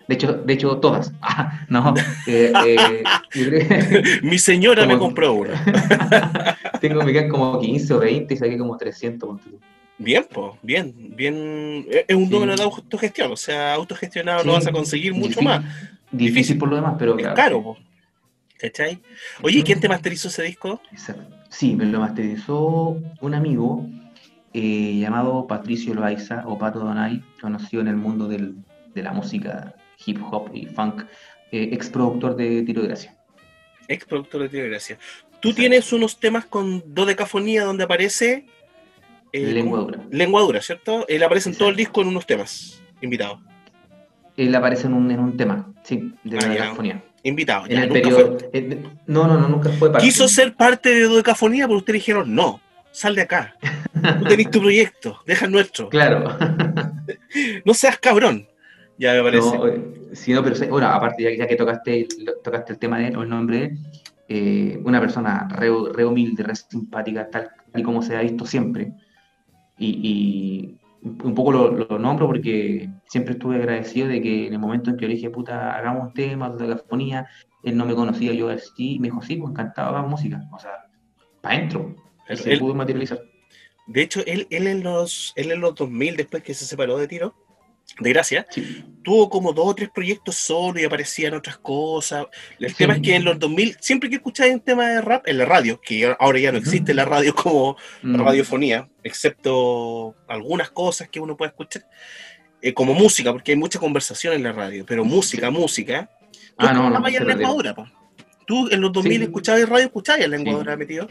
[0.08, 1.12] De hecho, de hecho todas.
[1.22, 1.94] Ah, no,
[2.26, 5.64] eh, eh, que Mi señora me Como- compró una.
[6.80, 9.28] tengo, me quedan como 15 o 20 y saqué como 300.
[9.28, 9.58] ponte tú.
[9.98, 11.86] Bien, pues, bien, bien.
[12.06, 12.30] Es un Sí.
[12.30, 15.64] número de autogestión, o sea, autogestionado Sí, no vas a conseguir mucho difí- más.
[16.12, 17.34] Difícil por lo demás, pero Es claro.
[17.34, 17.78] caro, po.
[18.58, 19.00] ¿cachai?
[19.42, 19.62] Oye.
[19.64, 20.80] ¿quién te masterizó ese disco?
[20.92, 21.34] Exacto.
[21.48, 23.86] Sí, me lo masterizó un amigo
[24.54, 28.54] eh, llamado Patricio Loaiza o Pato Donay, conocido en el mundo del-
[28.94, 31.02] de la música hip hop y funk,
[31.52, 33.16] eh, ex productor de Tiro de Gracia.
[33.88, 34.98] Ex productor de Tiro de Gracia.
[35.40, 35.54] Tú Exacto.
[35.60, 38.46] tienes unos temas con dodecafonía donde aparece.
[39.32, 40.00] eh, Lengua dura.
[40.10, 41.06] Lengua dura, ¿cierto?
[41.08, 42.82] Él aparece en todo el disco en unos temas.
[43.02, 43.40] Invitado.
[44.36, 46.56] Él aparece en un, en un tema, sí, de Ah, ya.
[46.64, 47.02] cacofonía.
[47.22, 47.66] Invitado.
[47.68, 48.38] En el periodo.
[48.38, 50.04] fue- eh, no, no, no, nunca fue parte.
[50.06, 52.60] Quiso ser parte de dodecafonía, pero ustedes dijeron, no,
[52.92, 53.56] sal de acá.
[54.18, 55.88] Tú tenés tu proyecto, deja el nuestro.
[55.88, 56.36] Claro.
[57.64, 58.46] No seas cabrón.
[58.98, 59.58] Ya me parece.
[59.58, 62.06] No, eh, no, pero bueno, aparte, ya, ya que tocaste,
[62.42, 63.78] tocaste el tema de él o el nombre de él,
[64.28, 68.92] eh, una persona re, re humilde, re simpática, tal y como se ha visto siempre.
[69.78, 70.78] Y, y
[71.22, 74.96] un poco lo, lo nombro porque siempre estuve agradecido de que en el momento en
[74.96, 77.28] que yo dije, puta, hagamos temas de gafonía,
[77.62, 80.40] él no me conocía, yo así, me dijo, sí, pues encantado, hagamos música.
[80.52, 80.72] O sea,
[81.42, 81.94] para adentro.
[82.30, 83.20] Y se él- pudo materializar.
[83.86, 87.06] De hecho, él, él, en los, él en los 2000, después que se separó de
[87.06, 87.34] Tiro,
[88.00, 88.84] de Gracia, Sí.
[89.02, 92.26] tuvo como dos o tres proyectos solo y aparecían otras cosas.
[92.58, 92.76] El Sí.
[92.76, 95.44] tema es que en los 2000, siempre que escucháis un tema de rap, en la
[95.46, 101.20] radio, que ahora ya no existe la radio como Mm, radiofonía, excepto algunas cosas que
[101.20, 101.86] uno puede escuchar,
[102.60, 106.10] eh, como música, porque hay mucha conversación en la radio, pero música, música.
[106.58, 106.96] Ah, no, no.
[108.46, 109.24] Tú en los 2000 Sí.
[109.24, 111.08] escuchabas radio, escuchabas en lengua dura metido.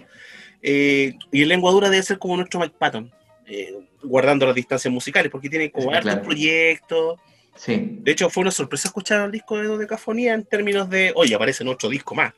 [0.62, 3.12] Eh, y en lengua dura debe ser como nuestro Mike Patton,
[3.48, 6.26] eh, guardando las distancias musicales, porque tiene como Sí, hartos claro.
[6.26, 7.20] proyectos.
[7.56, 8.00] Sí.
[8.02, 11.64] De hecho, fue una sorpresa escuchar el disco de Dodecafonía en términos de, oye, aparece
[11.64, 12.34] en otro disco más.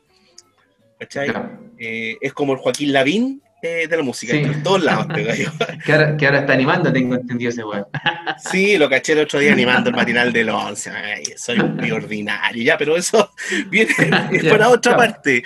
[0.98, 1.28] ¿Cachai?
[1.28, 1.50] claro.
[1.78, 4.38] Eh, es como el Joaquín Lavín eh, de la música, Sí.
[4.38, 5.06] en todos lados.
[5.84, 7.86] Que ahora, que ahora está animando, tengo entendido ese weón.
[8.50, 10.90] Sí, lo caché el otro día animando el matinal del 11.
[10.90, 13.32] Ay, soy un ordinario, ya, pero eso
[13.70, 13.90] viene
[14.32, 15.42] es Ya, para otra parte.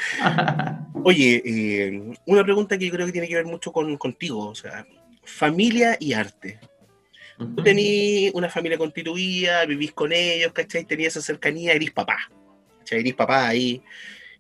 [1.05, 4.55] Oye, eh, una pregunta que yo creo que tiene que ver mucho con, contigo, o
[4.55, 4.87] sea,
[5.25, 6.59] familia y arte.
[7.57, 10.85] Tú tenías una familia constituida, vivís con ellos, ¿cachai?
[10.85, 12.17] Tenías esa cercanía, eres papá,
[12.79, 13.01] ¿cachai?
[13.01, 13.83] Eres papá ahí.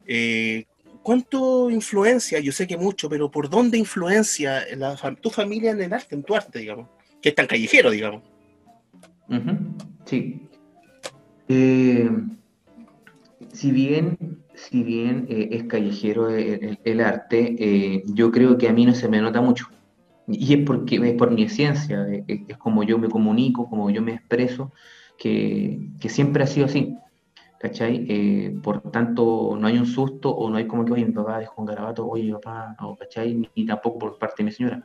[0.06, 0.64] Eh,
[1.02, 2.38] ¿Cuánto influencia?
[2.38, 6.22] Yo sé que mucho, pero ¿por dónde influencia la tu familia en el arte, en
[6.22, 6.88] tu arte, digamos?
[7.20, 8.22] Que es tan callejero, digamos.
[10.06, 10.42] Sí.
[11.48, 12.08] Eh,
[13.52, 14.16] si bien,
[14.54, 18.86] si bien eh, es callejero el, el- el arte, eh, yo creo que a mí
[18.86, 19.68] no se me nota mucho.
[20.32, 24.02] Y es porque es por mi esencia, es, es como yo me comunico, como yo
[24.02, 24.72] me expreso,
[25.18, 26.96] que, que siempre ha sido así.
[27.58, 28.06] ¿Cachai?
[28.08, 31.38] Eh, por tanto, no hay un susto o no hay como que, oye, mi papá
[31.38, 33.48] dejó un garabato, oye, papá, o, ¿cachai?
[33.54, 34.84] Ni tampoco por parte de mi señora.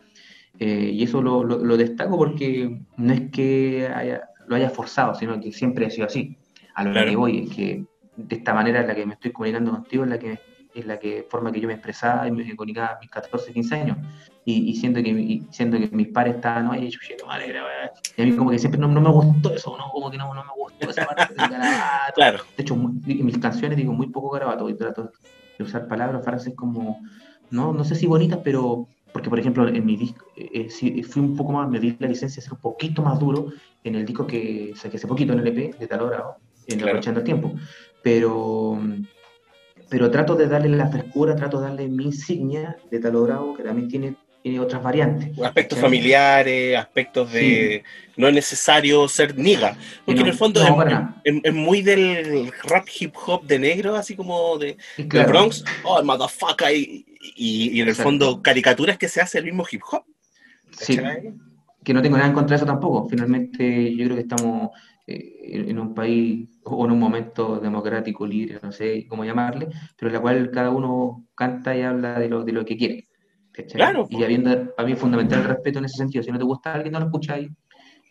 [0.59, 5.15] Eh, y eso lo, lo, lo, destaco porque no es que haya, lo haya forzado,
[5.15, 6.37] sino que siempre ha sido así.
[6.75, 9.71] A lo que voy es que de esta manera en la que me estoy comunicando
[9.71, 10.39] contigo es la que
[10.75, 13.75] es la que forma que yo me expresaba y me comunicaba a mis 14, 15
[13.75, 13.97] años.
[14.49, 17.53] Y, y siento, que, y siento que mis pares estaban, ay, chuchito, madre,
[18.15, 19.89] y a mí como que siempre no, no, me gustó eso, ¿no?
[19.91, 22.13] Como que no, no me gustó esa parte del garabato.
[22.15, 22.39] Claro.
[22.55, 25.11] De hecho, muy, en mis canciones digo muy poco garabato y trato
[25.57, 27.01] de usar palabras, frases como,
[27.51, 31.21] no, no sé si bonitas, pero porque por ejemplo en mi disco eh, eh fui
[31.21, 33.47] un poco más, me di la licencia de ser un poquito más duro
[33.83, 36.91] en el disco que saqué hace poquito en el EP de tal hora, en claro.
[36.91, 37.53] aprovechando el tiempo,
[38.01, 38.79] pero
[39.89, 43.63] pero trato de darle la frescura, trato de darle mi insignia de Talo Bravo, que
[43.63, 44.15] también tiene,
[44.59, 45.37] otras variantes.
[45.39, 47.83] Aspectos familiares, aspectos de...
[47.83, 47.91] Sí.
[48.17, 51.83] No es necesario ser niga, porque no, en el fondo no, es, es, es, muy
[51.83, 54.75] del rap hip hop de negro, así como de,
[55.07, 55.09] claro.
[55.11, 57.05] del Bronx, oh, motherfucker, y,
[57.35, 58.03] y, y en el Exacto.
[58.09, 60.03] fondo caricaturas que se hace el mismo hip hop.
[60.71, 60.97] Sí,
[61.83, 63.07] que no tengo nada en contra de eso tampoco.
[63.07, 64.71] Finalmente yo creo que estamos
[65.05, 70.09] eh, en un país o en un momento democrático, libre, no sé cómo llamarle, pero
[70.09, 73.06] en la cual cada uno canta y habla de lo, de lo que quiere.
[73.65, 74.07] Claro.
[74.09, 76.23] Y habiendo, para mí es fundamental el respeto en ese sentido.
[76.23, 77.49] Si no te gusta alguien, no lo escucháis.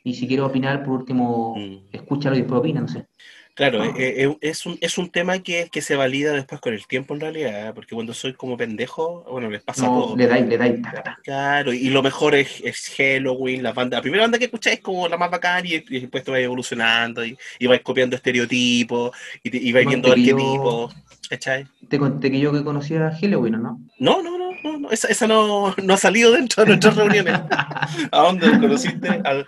[0.04, 1.88] Y si quieres opinar, por último, mm.
[1.92, 3.09] escúchalo y después opina, no sé.
[3.57, 3.95] Claro, ah.
[3.97, 7.21] eh, es, un, es un tema que, que se valida después con el tiempo en
[7.21, 10.16] realidad, porque cuando soy como pendejo, bueno, les pasa no, todo.
[10.16, 10.79] Le dais, le dais.
[11.25, 14.83] Claro, y lo mejor es, es, Halloween, la banda, la primera banda que escucháis es
[14.83, 19.16] como la más bacán y, y después te vais evolucionando y, y vais copiando estereotipos
[19.42, 20.95] y, te, y vais viendo arquetipos.
[21.31, 21.66] ¿Cachai?
[21.88, 23.81] Te conté que yo que conocía a Halloween, ¿no?
[23.99, 24.90] No, no, no, no, no.
[24.90, 27.40] Esa, esa no, no ha salido dentro de nuestras reuniones.
[28.12, 29.09] ¿A dónde conociste?
[29.25, 29.47] Al...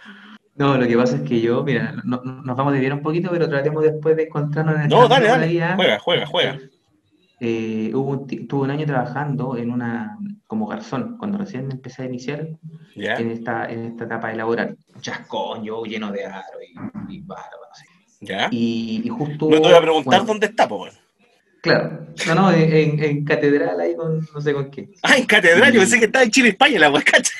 [0.59, 3.03] No, lo que pasa es que yo, mira, no, no, nos vamos a desviar un
[3.03, 5.75] poquito, pero tratemos después de encontrarnos en el No, dale, dale.
[5.77, 6.59] Juega, juega, juega.
[7.41, 10.19] Eh, hubo, tuve un año trabajando en una,
[10.49, 12.49] como garzón, cuando recién empecé a iniciar
[12.97, 13.15] yeah.
[13.17, 14.77] en, esta, en esta etapa de laboral.
[15.01, 16.59] Chascón, yo lleno de aro
[17.09, 17.85] y, y barba, no sé.
[18.21, 18.49] ¿Ya?
[18.51, 19.49] Y, y, justo.
[19.49, 20.99] No te voy a preguntar bueno, dónde está, pues.
[21.61, 24.91] Claro, no, no, en, en, catedral ahí con no sé con qué.
[25.03, 25.75] Ah, en catedral, y...
[25.75, 27.33] yo pensé que estaba en Chile, España, la huascacha.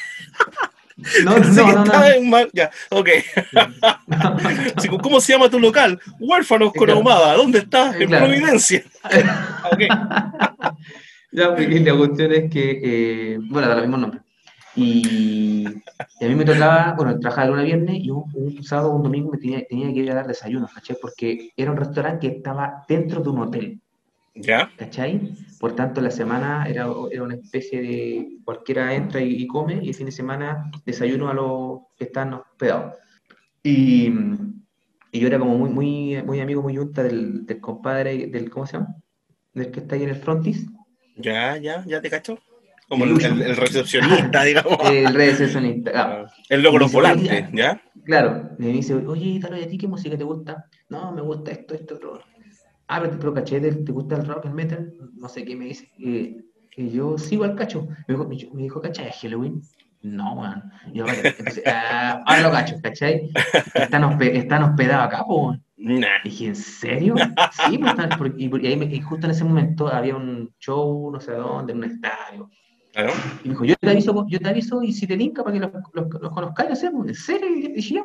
[1.25, 2.05] No, no, no.
[2.05, 2.51] En mal...
[2.53, 3.09] Ya, ok.
[4.77, 6.01] Así, ¿Cómo se llama tu local?
[6.19, 7.35] Huérfanos con ahumada.
[7.35, 7.95] ¿Dónde estás?
[7.97, 8.27] En claro.
[8.27, 8.83] Providencia.
[9.73, 9.89] okay.
[11.31, 14.21] Ya, y la cuestión es que, eh, bueno, da el mismo nombre.
[14.75, 15.67] Y,
[16.21, 18.93] y, a mí me tocaba, bueno, trabajaba de lunes a viernes y un, un sábado
[18.93, 20.97] o un domingo me tenía, tenía, que ir a dar desayuno, ¿cachai?
[21.01, 23.81] Porque era un restaurante que estaba dentro de un hotel.
[24.41, 24.71] ¿Ya?
[24.77, 25.35] ¿Cachai?
[25.59, 29.89] Por tanto, la semana era, era una especie de cualquiera entra y, y, come, y
[29.89, 32.95] el fin de semana desayuno a los que están hospedados.
[33.63, 34.13] Y,
[35.11, 38.67] y yo era como muy, muy, muy amigo, muy junta del, del, compadre, del, ¿cómo
[38.67, 38.95] se llama?
[39.53, 40.67] Del que está ahí en el frontis.
[41.17, 42.39] Ya, ya, ya te cacho.
[42.89, 44.79] Como el, el, el recepcionista, digamos.
[44.91, 45.91] El recepcionista.
[45.95, 46.33] Ah.
[46.49, 47.83] El logo los volantes, ¿ya?
[48.05, 48.51] Claro.
[48.59, 50.65] Me dice, oye, Talo, ¿y a ti qué música te gusta?
[50.89, 52.23] No, me gusta esto, esto, otro
[52.89, 54.93] ah, pero, pero caché, ¿te gusta el rock, el metal?
[55.15, 55.91] No sé qué me dice.
[55.99, 56.45] Y,
[56.77, 57.87] y yo sigo al cacho.
[58.07, 59.11] Me dijo, me dijo ¿cachai?
[59.13, 59.63] ¿Halloween?
[60.03, 60.63] No, weón.
[60.93, 63.31] Y yo, entonces, ah, ahora lo cacho, ¿cachai?
[63.75, 65.57] Están, hospe están hospedados acá, po.
[65.77, 66.23] Nah.
[66.25, 67.15] Dije, ¿en serio?
[67.69, 71.21] Sí, pues, y, y, ahí me, y, justo en ese momento había un show, no
[71.21, 72.51] sé dónde, en un estadio.
[72.93, 73.13] ¿Claro?
[73.45, 75.61] Y me dijo, yo te aviso, yo te aviso y si te linka para que
[75.61, 77.49] los, los, los conozcáis, hacemos, ¿en serio?
[77.49, 78.03] Y dije,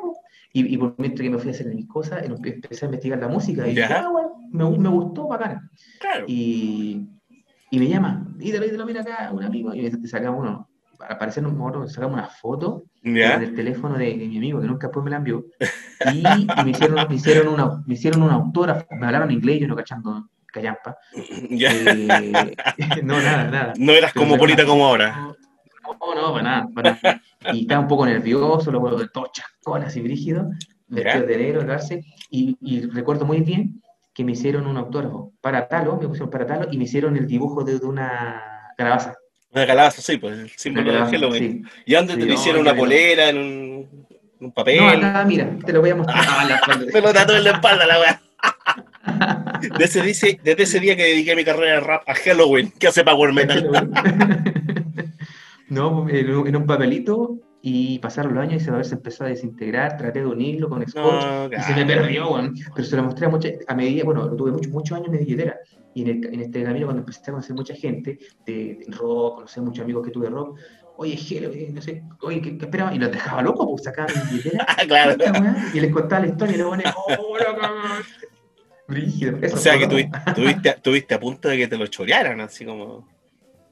[0.53, 3.27] y, y, por mientras que me fui a hacer mis cosas, empecé a investigar la
[3.27, 5.69] música y dije, ah, bueno, me, me, gustó, bacán.
[5.99, 6.25] Claro.
[6.27, 7.07] Y,
[7.71, 11.45] y me llama, ídalo, ídalo, mira acá, un amigo, y me sacamos uno, para parecer
[11.47, 13.39] un morro, sacamos una foto ¿Ya?
[13.39, 15.43] del teléfono de, de, mi amigo, que nunca después me la envió,
[16.13, 19.67] y, y me, hicieron, me, hicieron una, me hicieron un autógrafo, me hablaron inglés, yo
[19.67, 20.97] no cachando callampa.
[21.49, 21.71] ¿Ya?
[21.73, 22.07] Eh,
[23.03, 23.73] no, nada, nada.
[23.77, 25.35] No eras como bonita como ahora.
[25.83, 27.21] No, no, para nada, para nada.
[27.51, 30.49] Y estaba un poco nervioso, luego de todo chascón, así brígido,
[30.87, 33.81] vestido de negro, cárcel, y, y, recuerdo muy bien
[34.13, 37.27] que me hicieron un autógrafo para talo, me pusieron para talo, y me hicieron el
[37.27, 38.41] dibujo de, de una
[38.77, 39.15] calabaza.
[39.51, 41.63] Una calabaza, sí, pues el símbolo de Halloween.
[41.63, 41.81] Sí.
[41.87, 42.61] ¿Y dónde sí, te lo hicieron?
[42.61, 43.29] ¿Una polera?
[43.29, 44.07] ¿En un,
[44.39, 44.77] un, papel?
[44.77, 46.23] No, acá, mira, te lo voy a mostrar.
[46.27, 48.21] Ah, la me lo tatué en la espalda, la weá.
[49.77, 50.09] Desde,
[50.63, 53.69] ese día que dediqué mi carrera de rap a Halloween, ¿qué hace Power Metal?
[55.69, 60.19] no, en un papelito y pasaron los años y se, se empezó a desintegrar, traté
[60.19, 62.51] de unirlo con Scotch no, y se me perdió, bueno.
[62.75, 65.19] pero se lo mostré a, mucha, a medida, bueno, lo tuve muchos años en mi
[65.19, 65.57] billetera
[65.93, 69.35] y en, el, en, este camino cuando empecé a conocer mucha gente de, de rock,
[69.35, 70.59] conocer muchos amigos que tuve de rock,
[70.97, 72.93] oye, Gelo, no sé, oye, ¿qué, qué esperaba?
[72.93, 75.15] Y los dejaba locos, pues sacaban mi billetera claro.
[75.73, 77.67] y les contaba la historia y luego oh, loco,
[78.87, 79.37] Brígido.
[79.41, 82.65] Eso o sea que tuviste, tuviste, tuviste, a punto de que te lo chorearan, así
[82.65, 83.07] como.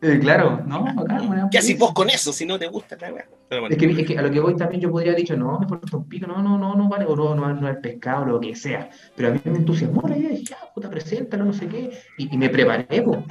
[0.03, 1.21] Eh, claro, no, acá
[1.51, 3.27] ¿Qué haces vos con eso si no te gusta la weá?
[3.49, 3.67] Bueno.
[3.69, 5.67] Es que, es que a lo que voy también yo podría haber dicho, no, me
[5.67, 8.39] falta un pico, no, no, no, no vale, o no, no, no el pescado, lo
[8.39, 8.89] que sea.
[9.15, 11.91] Pero a mí me entusiasmó la idea, ya, puta, preséntalo, no sé qué.
[12.17, 13.23] Y, y me preparé, po.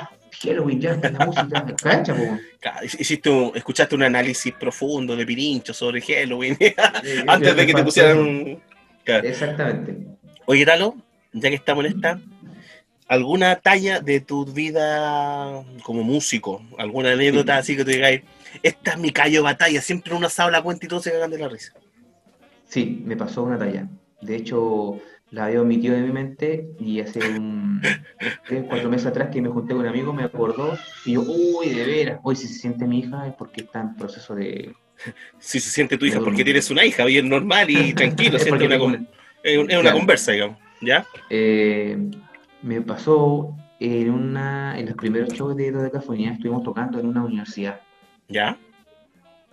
[0.43, 2.39] Halloween, ya, la música, me cacha, po.
[2.61, 6.57] Claro, Hiciste un- escuchaste un análisis profundo de Pirincho sobre Halloween
[7.27, 8.63] antes de que te pusieran un...
[9.03, 9.27] Claro.
[9.27, 9.97] Exactamente.
[10.47, 10.95] Oye, Talo,
[11.33, 12.21] ya que estamos en esta,
[13.09, 16.63] ¿alguna talla de tu vida como músico?
[16.79, 18.23] ¿Alguna anécdota así que te digáis,
[18.63, 21.39] esta es mi callo batalla, siempre uno asado la cuenta y todos se cagan de
[21.39, 21.73] la risa?
[22.69, 23.89] Sí, me pasó una talla.
[24.21, 24.99] De hecho,
[25.31, 27.81] la había omitido de mi mente y hace un
[28.47, 31.71] tres, cuatro meses atrás que me junté con un amigo, me acordó y yo, uy,
[31.71, 34.75] de veras, hoy si se siente mi hija es porque está en proceso de...
[35.39, 38.67] Si se siente tu hija porque tienes una hija bien normal y tranquilo, Es siente
[38.67, 39.07] una,
[39.43, 39.97] es una Claro.
[39.97, 41.07] conversa, digamos, ¿ya?
[41.29, 42.11] Eh,
[42.63, 47.81] me pasó en una, en los primeros shows de Dodecafonía, estuvimos tocando en una universidad
[48.29, 48.59] ¿Ya?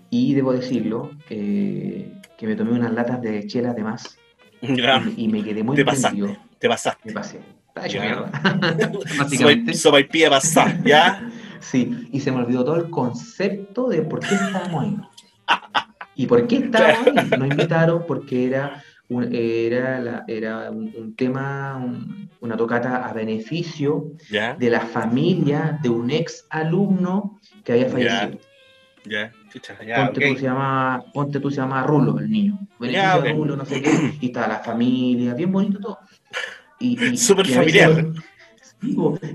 [0.10, 4.18] y debo decirlo, eh, que me tomé unas latas de chela de más
[4.62, 5.04] ¿Ya?
[5.16, 6.18] y, y me quedé muy Te pasaste.
[6.18, 6.42] prendido.
[6.60, 7.02] Te pasaste.
[7.06, 7.40] Me pasé.
[7.90, 8.32] Ya.
[9.20, 9.74] Básicamente.
[10.10, 11.30] Pie pasar, ¿ya?
[11.60, 14.98] Sí, y se me olvidó todo el concepto de por qué estábamos ahí.
[16.16, 17.30] ¿Y por qué estábamos ahí?
[17.40, 23.14] Nos invitaron porque era un, era la- era un, un tema, un- una tocata a
[23.14, 24.12] beneficio
[24.60, 28.40] de la familia de un ex alumno que había fallecido.
[30.08, 30.38] Ponte, tú, ok.
[30.38, 32.60] se llama, ponte tú se llama Rulo, el niño.
[32.80, 33.34] Beneficio de.
[33.34, 34.14] Rulo, no sé qué.
[34.20, 36.00] Y estaba la familia, bien bonito todo.
[36.80, 38.24] Y, y- Súper y a veces- familiar.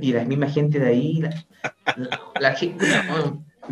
[0.01, 1.31] Y la misma gente de ahí, la,
[1.97, 2.85] la- la gente,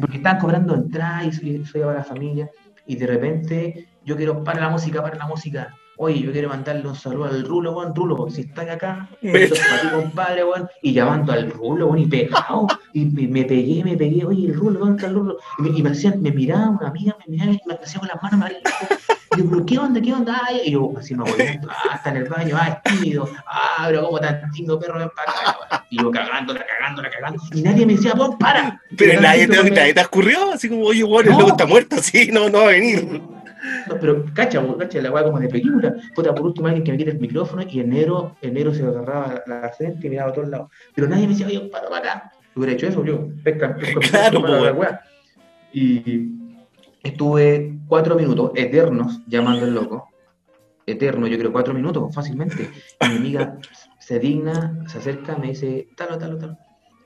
[0.01, 2.51] porque estaban cobrando entradas y se llevaba la familia,
[2.87, 5.77] y de repente yo quiero, para la música, para la música.
[6.03, 9.55] Oye, yo quiero mandarle un saludo al Rulo, weón, Rulo, si estás acá, Me- esto
[9.55, 13.45] es para ti, compadre, weón, y llamando al Rulo, weón, y pegado, y me, me
[13.45, 15.37] pegué, me pegué, oye, el Rulo, ¿dónde está el Rulo?
[15.59, 18.09] Y me, y me hacían, me miraba una amiga, me miraba y me hacía con
[18.09, 18.51] las manos.
[19.37, 20.41] Y yo, pero ¿qué onda, qué onda?
[20.49, 21.33] Ay, y yo, así me voy,
[21.69, 25.11] ah, está en el baño, ah, es tímido, ah, pero como tan tímido perro, ven
[25.15, 25.87] para acá.
[25.91, 28.81] Y yo cagándola, cagándola, cagando, y nadie me decía, vos, para.
[28.97, 31.41] Pero nadie te, me- te escurrió, así como, oye, bueno, el No.
[31.41, 33.21] loco está muerto, sí, no, no va a venir.
[33.89, 35.95] No, pero cacha, cacha, la weá como de película.
[36.15, 39.69] Puta, por último alguien que me quite el micrófono y en enero se agarraba la,
[39.71, 40.71] frente y miraba a todos lados.
[40.95, 42.33] Pero nadie me decía, oye, para, para acá.
[42.55, 45.01] Hubiera hecho eso, yo, pesca, pesca, Claro, para la weá.
[45.73, 46.29] Y
[47.03, 50.09] estuve cuatro minutos eternos llamando al loco.
[50.87, 52.69] Eterno, yo creo, cuatro minutos, fácilmente.
[53.01, 53.59] Y mi amiga
[53.99, 56.59] se digna, se acerca, me dice, talo, talo, talo.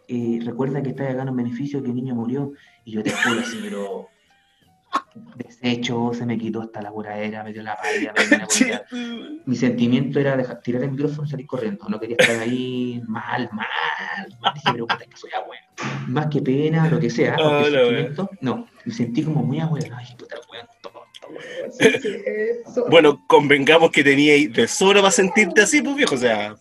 [0.06, 2.52] Y recuerda que está acá en un beneficio que el niño murió.
[2.84, 4.08] Y yo te juro así, pero
[5.36, 9.40] deshecho, se me quitó hasta la curadera, me dio la palla, me.
[9.46, 11.88] Mi sentimiento era dejar, tirar el micrófono y salir corriendo.
[11.88, 13.66] No quería estar ahí mal, mal.
[14.40, 14.54] mal.
[14.54, 15.62] Dije, pero puta, que soy abuelo.
[16.08, 18.66] Más que pena, lo que sea, Ah, sentimiento, no.
[18.84, 19.94] Me sentí como muy abuelo.
[19.96, 21.72] Ay, puta, el weón tonto, weón.
[21.72, 22.16] Sí, sí,
[22.66, 22.86] eso.
[22.90, 26.54] Bueno, convengamos que teníais de sobra para sentirte así, pues viejo, o sea.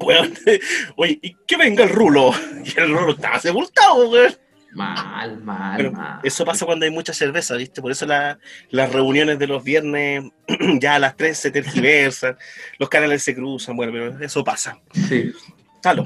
[0.00, 0.34] weón,
[0.96, 2.32] oye, y que venga el rulo.
[2.64, 4.34] Y el rulo estaba sepultado, weón.
[4.74, 6.20] Mal, mal, Pero mal.
[6.24, 7.80] eso pasa cuando hay mucha cerveza, ¿viste?
[7.80, 8.38] Por eso la-
[8.70, 10.24] las reuniones de los viernes
[10.80, 12.36] ya a las 3 se tergiversan,
[12.78, 14.78] los canales se cruzan, bueno, pero eso pasa.
[15.08, 15.32] Sí.
[15.80, 16.04] Talo,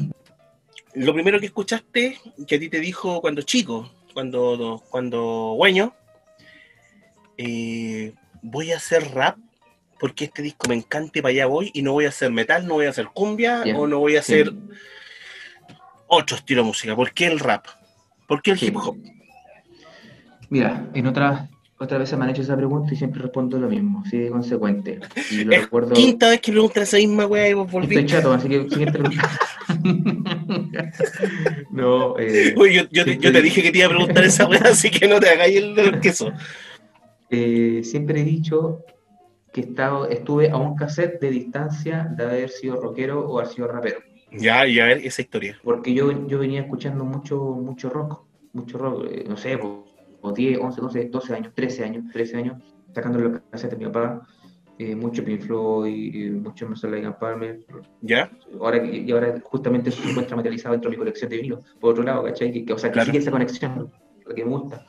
[0.94, 5.94] lo primero que escuchaste que a ti te dijo cuando chico, cuando, cuando güeño,
[7.36, 9.38] eh, voy a hacer rap
[10.00, 12.66] porque este disco me encanta y para allá voy y no voy a hacer metal,
[12.66, 14.34] no voy a hacer cumbia o no voy a sí.
[14.34, 14.52] hacer
[16.06, 16.94] otro estilo de música.
[16.96, 17.66] ¿Por qué el rap?
[18.28, 18.66] ¿Por qué el Sí.
[18.66, 18.96] hip hop?
[20.50, 21.48] Mira, en otras
[21.80, 24.98] otras veces me han hecho esa pregunta y siempre respondo lo mismo, así de consecuente.
[25.30, 25.94] Y lo Es recuerdo.
[25.94, 28.06] Quinta vez que preguntan esa misma weá y vos Estoy volvís.
[28.06, 29.30] chato, así que siguiente pregunta.
[31.70, 34.46] no, eh, Uy, yo, yo te, yo te dije que te iba a preguntar esa
[34.48, 36.32] weá, así que no te hagáis el del queso.
[37.30, 38.84] eh, siempre he dicho
[39.52, 43.52] que he estado, estuve a un cassette de distancia de haber sido rockero o haber
[43.52, 43.98] sido rapero.
[44.30, 45.58] Ya, y a ver esa historia.
[45.62, 50.58] Porque yo, yo venía escuchando mucho, mucho rock, mucho rock, eh, no sé, por 10,
[50.58, 52.62] 11, 12, 12 años, 13 años, 13 años,
[52.94, 54.26] sacando los cassettes de mi papá,
[54.78, 57.58] eh, mucho Pink Floyd, eh, mucho and Palmer,
[58.00, 58.30] ¿Ya?
[58.60, 61.92] ahora, y ahora justamente eso se encuentra materializado dentro de mi colección de vinilos, por
[61.92, 62.52] otro lado, ¿cachai?
[62.52, 63.06] Que, que- o sea, que Claro.
[63.06, 63.90] sigue esa conexión,
[64.24, 64.84] lo que me gusta.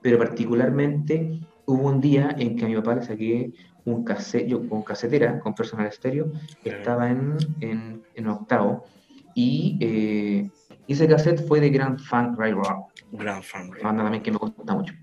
[0.00, 3.52] Pero particularmente hubo un día en que a mi papá le saqué
[3.86, 6.30] un cassette, yo con casetera, con personal estéreo,
[6.64, 8.84] estaba en, en, en octavo,
[9.34, 10.50] y eh,
[10.86, 13.68] ese cassette fue de Grand Funk Railroad, Gran fan.
[13.68, 14.94] una banda también que me gusta mucho.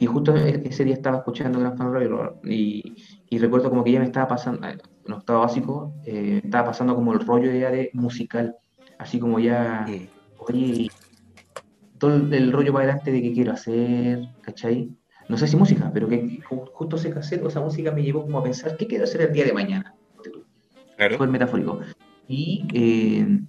[0.00, 2.94] Y justo e- ese día estaba escuchando Grand Funk Railroad y,
[3.30, 6.94] y recuerdo como que ya me estaba pasando, eh, en octavo básico, eh, estaba pasando
[6.94, 8.54] como el rollo ya de musical,
[8.98, 10.06] así como ya, Mm.
[10.38, 10.88] oye,
[11.98, 14.96] todo el rollo para adelante de qué quiero hacer, ¿cachai?
[15.28, 18.38] No sé si música, pero que justo ese cassette o esa música me llevó como
[18.38, 19.94] a pensar qué quiero hacer el día de mañana.
[20.96, 21.16] Claro.
[21.16, 21.80] Fue el metafórico.
[22.26, 23.40] Y eh,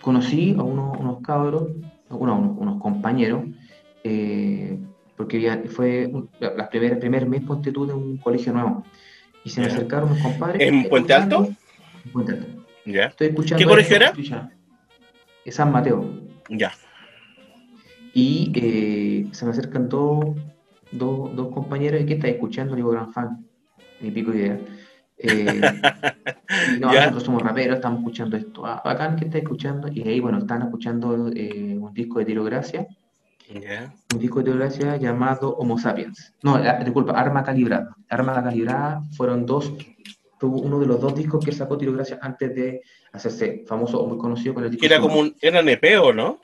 [0.00, 1.68] conocí a unos, unos cabros,
[2.08, 3.44] unos, unos compañeros,
[4.04, 4.78] eh,
[5.16, 8.84] porque fue la el primer mes, ponte tú, de un colegio nuevo.
[9.44, 10.60] Y se me acercaron unos compadres.
[10.60, 11.48] ¿En Puente Alto?
[12.04, 12.46] En Puente Alto.
[12.86, 13.06] Ya.
[13.06, 14.12] Estoy escuchando ¿Qué colegio era?
[15.46, 16.08] San Mateo.
[16.48, 16.72] Ya.
[18.12, 19.88] Y eh, se me acercan
[20.98, 23.46] dos, dos, compañeros y que está escuchando, digo, gran fan,
[24.00, 24.58] ni pico idea.
[25.16, 25.60] Eh,
[26.80, 28.66] no, nosotros somos raperos, estamos escuchando esto.
[28.66, 29.86] Ah, bacán que está escuchando.
[29.86, 32.88] Y ahí, bueno, están escuchando eh, un disco de Tirogracia.
[34.12, 36.34] Un disco de Tirogracia llamado Homo Sapiens.
[36.42, 37.94] No, disculpa, Arma Calibrada.
[38.08, 39.72] Arma Calibrada fueron dos,
[40.42, 42.82] uno de los dos discos que sacó Tirogracia antes de
[43.12, 44.84] hacerse famoso o muy conocido con el disco.
[44.84, 46.40] Era como un, era nepeo, ¿no?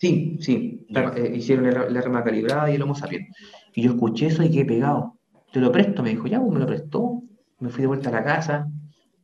[0.00, 0.86] Sí, sí.
[0.88, 3.36] Eh, hicieron el, arma calibrada y el Homo sapiens.
[3.74, 5.18] Y yo escuché eso y quedé pegado.
[5.52, 7.22] Te lo presto, me dijo, ya, pues me lo prestó.
[7.58, 8.68] Me fui de vuelta a la casa,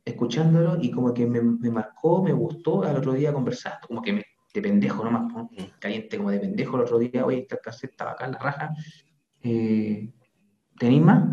[0.05, 1.41] escuchándolo, y como que me,
[1.71, 2.83] marcó, me gustó.
[2.83, 5.49] Al otro día conversar, como que me, de pendejo nomás, ¿no?
[5.79, 8.73] caliente como de pendejo el otro día, oye, esta caseta estaba acá en la raja.
[9.43, 10.11] Eh,
[10.77, 11.23] ¿Tenéis más?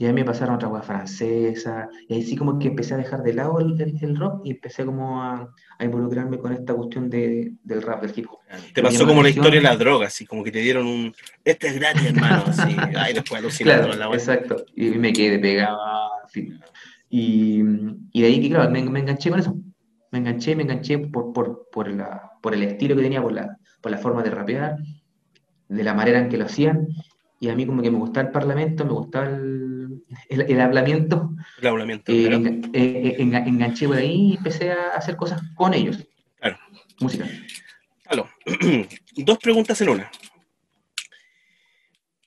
[0.00, 3.22] Y ahí me pasaron otra cosa francesa, y ahí sí como que empecé a dejar
[3.22, 7.52] de lado el, el, rock y empecé como a, a, involucrarme con esta cuestión de,
[7.62, 8.38] del rap, del hip hop.
[8.72, 11.12] Te pasó como la historia de las drogas, así como que te dieron un,
[11.44, 15.78] este es gratis, hermano, así, ay, después alucinando claro, la Exacto, y me quedé pegado,
[17.10, 17.60] y,
[18.12, 19.54] y de ahí, claro, me, me, enganché con eso,
[20.12, 23.58] me enganché, me enganché por, por, por, la, por el estilo que tenía, por la,
[23.82, 24.76] por la forma de rapear,
[25.68, 26.88] de la manera en que lo hacían,
[27.40, 31.30] y a mí como que me gustaba el parlamento, me gustaba el, el, hablamiento.
[31.58, 32.12] El hablamiento.
[32.12, 36.06] Eh, eh, eh, enganché por ahí y empecé a hacer cosas con ellos.
[36.38, 36.58] Claro.
[37.00, 37.26] Música.
[38.04, 38.28] Claro.
[39.16, 40.10] Dos preguntas en una.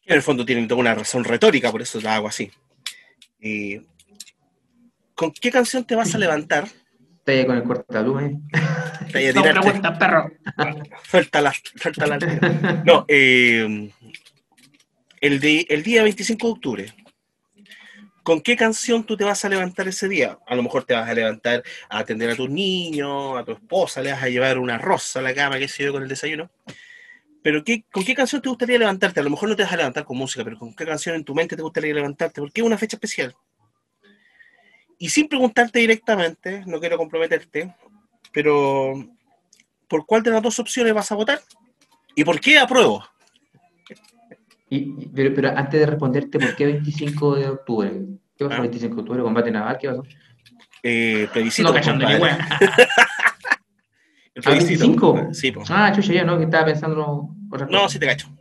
[0.06, 2.52] En el fondo tienen toda una razón retórica, por eso la hago así.
[5.14, 6.68] ¿Con qué canción te vas a levantar?
[7.28, 8.22] Ahí con el cortapluma.
[8.24, 10.32] no preguntas, perro.
[11.04, 12.18] Suéltala, suéltala.
[12.86, 13.92] No, eh,
[15.24, 16.94] el, de, el día 25 de octubre,
[18.24, 20.38] ¿con qué canción tú te vas a levantar ese día?
[20.46, 24.02] A lo mejor te vas a levantar a atender a tus niños, a tu esposa,
[24.02, 26.52] le vas a llevar una rosa a la cama, qué sé yo, con el desayuno.
[27.42, 29.22] Pero ¿qué, ¿con qué canción te gustaría levantarte?
[29.22, 31.24] A lo mejor no te vas a levantar con música, pero ¿con qué canción en
[31.24, 32.42] tu mente te gustaría levantarte?
[32.42, 33.34] Porque es una fecha especial.
[35.00, 37.74] Y sin preguntarte directamente, no quiero comprometerte,
[38.34, 38.94] pero
[39.88, 41.42] ¿por cuál de las dos opciones vas a votar?
[42.14, 43.06] ¿Y por qué apruebo?
[45.14, 47.92] Pero, pero, antes de responderte, ¿por qué 25 de octubre?
[48.38, 49.24] ¿Qué pasó el 25 de octubre?
[49.24, 49.78] ¿Combate naval?
[49.80, 50.04] ¿Qué pasó?
[50.82, 51.70] Eh, plebiscito.
[51.70, 52.14] No cachando ni
[54.36, 55.34] ¿El plebiscito?
[55.34, 55.70] Sí, pues.
[55.70, 57.80] Ah, chucha, ya no, que estaba pensando otra cosa.
[57.80, 58.33] No, sí te cacho.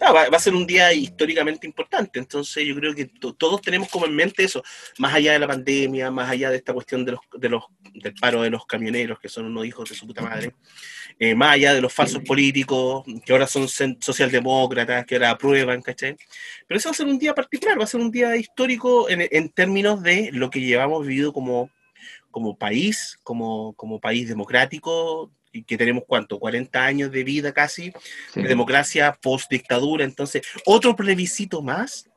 [0.00, 3.06] Ah, va, a ser un día históricamente importante, entonces yo creo que
[3.38, 4.62] todos tenemos como en mente eso,
[4.98, 8.14] más allá de la pandemia, más allá de esta cuestión de los, de los, del
[8.14, 10.54] paro de los camioneros, que son unos hijos de su puta madre,
[11.18, 16.16] eh, más allá de los falsos políticos, que ahora son socialdemócratas, que ahora aprueban, ¿cachai?
[16.66, 19.48] Pero eso va a ser un día particular, va a ser un día histórico en,
[19.50, 21.70] términos de lo que llevamos vivido como,
[22.30, 25.30] como país, como, como país democrático,
[25.62, 27.92] que tenemos cuánto, 40 años de vida casi,
[28.34, 32.10] de democracia post dictadura, entonces otro plebiscito más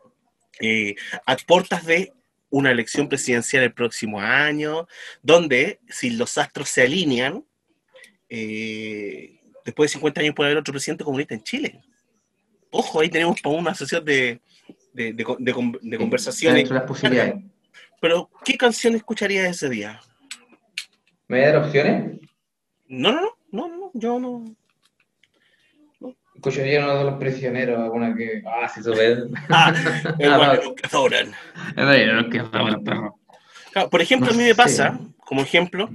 [0.59, 2.13] eh, a puertas de
[2.49, 4.87] una elección presidencial el próximo año,
[5.21, 7.43] donde si los astros se alinean,
[8.29, 11.81] eh, después de 50 años puede haber otro presidente comunista en Chile.
[12.71, 14.41] Ojo, ahí tenemos para una sesión de,
[14.93, 16.69] de, de, conversaciones.
[17.99, 19.99] Pero, ¿qué canción escucharías ese día?
[21.27, 22.19] ¿Me voy a dar opciones?
[22.87, 24.45] No, no, no, no, yo no.
[25.99, 26.15] no.
[26.35, 28.43] Escucharía uno de los prisioneros, alguna que.
[28.45, 29.23] Ah, sí, sube.
[29.49, 29.73] ah,
[30.63, 31.31] los que sobran.
[31.75, 33.19] El que sobran, perro.
[33.89, 35.89] por ejemplo, a mí me pasa, como ejemplo,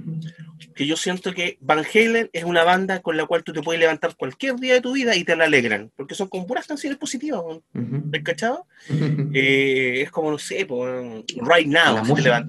[0.75, 3.79] que yo siento que Van Halen es una banda con la cual tú te puedes
[3.79, 6.97] levantar cualquier día de tu vida y te la alegran, porque son con puras canciones
[6.97, 7.41] positivas,
[7.73, 8.67] ¿has cachado?
[9.35, 12.47] Eh, es como, no sé, Right Now, la música,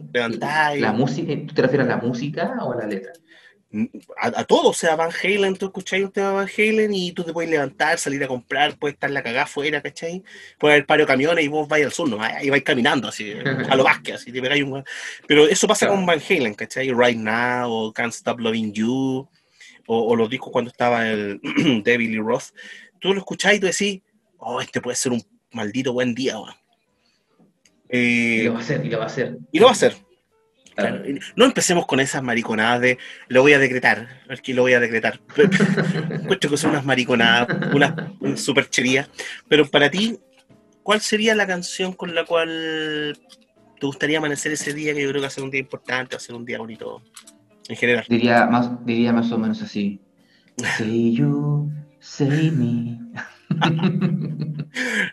[0.76, 3.12] La música, ¿tú te refieres a la música o a la letra?
[4.16, 7.24] A, todo, o sea, Van Halen, tú escucháis un tema de Van Halen y tú
[7.24, 10.22] te puedes levantar, salir a comprar, puedes estar la cagada afuera, ¿cachai?
[10.58, 12.20] Puede haber paro camiones y vos vais al sur, ¿no?
[12.22, 13.32] Ahí vais caminando, así,
[13.68, 14.84] a lo Vázquez, así, te pegáis un...
[15.26, 16.92] Pero eso pasa con Van Halen, ¿cachai?
[16.92, 19.28] Right Now, o Can't Stop Loving You,
[19.86, 21.40] o, los discos cuando estaba el
[21.84, 22.54] David Lee Roth.
[23.00, 24.02] Tú lo escucháis y tú decís,
[24.38, 25.22] oh, este puede ser un
[25.52, 26.36] maldito buen día,
[27.90, 29.38] y lo va a hacer, y lo va a hacer.
[29.52, 30.03] Y lo va a hacer.
[31.36, 32.98] No empecemos con esas mariconadas de
[33.28, 35.20] lo voy a decretar, aquí lo voy a decretar.
[36.10, 39.08] Encuentro que son unas mariconadas, una, superchería.
[39.48, 40.18] Pero para ti,
[40.82, 43.16] ¿cuál sería la canción con la cual
[43.78, 44.94] te gustaría amanecer ese día?
[44.94, 46.58] Que yo creo que va a ser un día importante, va a ser un día
[46.58, 47.02] bonito
[47.68, 48.04] en general.
[48.08, 50.00] Diría más, diría más o menos así.
[50.76, 51.70] Say you,
[52.00, 53.00] say me.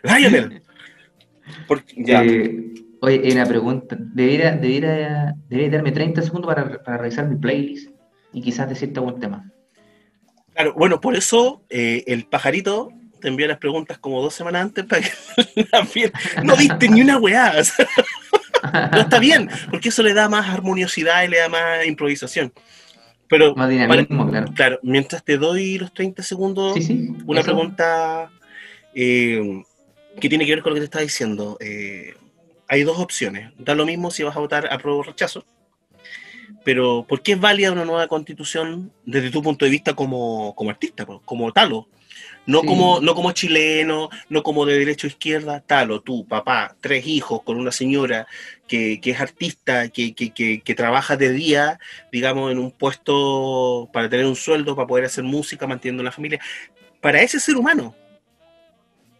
[0.02, 0.62] Lionel.
[1.96, 2.24] ya.
[2.24, 2.71] Eh,
[3.04, 3.96] Oye, una pregunta.
[3.98, 7.90] Debería, debería, debería darme 30 segundos para, para, revisar mi playlist
[8.32, 9.50] y quizás decirte algún tema.
[10.54, 12.90] Claro, bueno, por eso eh, el pajarito
[13.20, 16.12] te envió las preguntas como dos semanas antes para que
[16.44, 17.52] no diste ni una weá.
[18.92, 22.52] no está bien, porque eso le da más armoniosidad y le da más improvisación.
[23.28, 24.52] Pero, más dinamismo, claro.
[24.54, 26.78] Claro, mientras te doy los 30 segundos,
[27.26, 28.30] una pregunta
[28.94, 29.64] eh,
[30.20, 31.56] que tiene que ver con lo que te estaba diciendo.
[31.58, 32.14] Eh,
[32.72, 33.52] hay dos opciones.
[33.58, 35.44] Da lo mismo si vas a votar a o rechazo.
[36.64, 41.04] Pero, ¿por qué es válida una nueva constitución desde tu punto de vista como, artista,
[41.04, 41.88] como talo?
[42.46, 47.06] No, como, no como chileno, no como de derecho a izquierda, talo, tú, papá, tres
[47.06, 48.26] hijos con una señora
[48.66, 51.78] que, es artista, que, que, trabaja de día,
[52.10, 56.40] digamos, en un puesto para tener un sueldo, para poder hacer música, manteniendo la familia.
[57.02, 57.94] Para ese ser humano,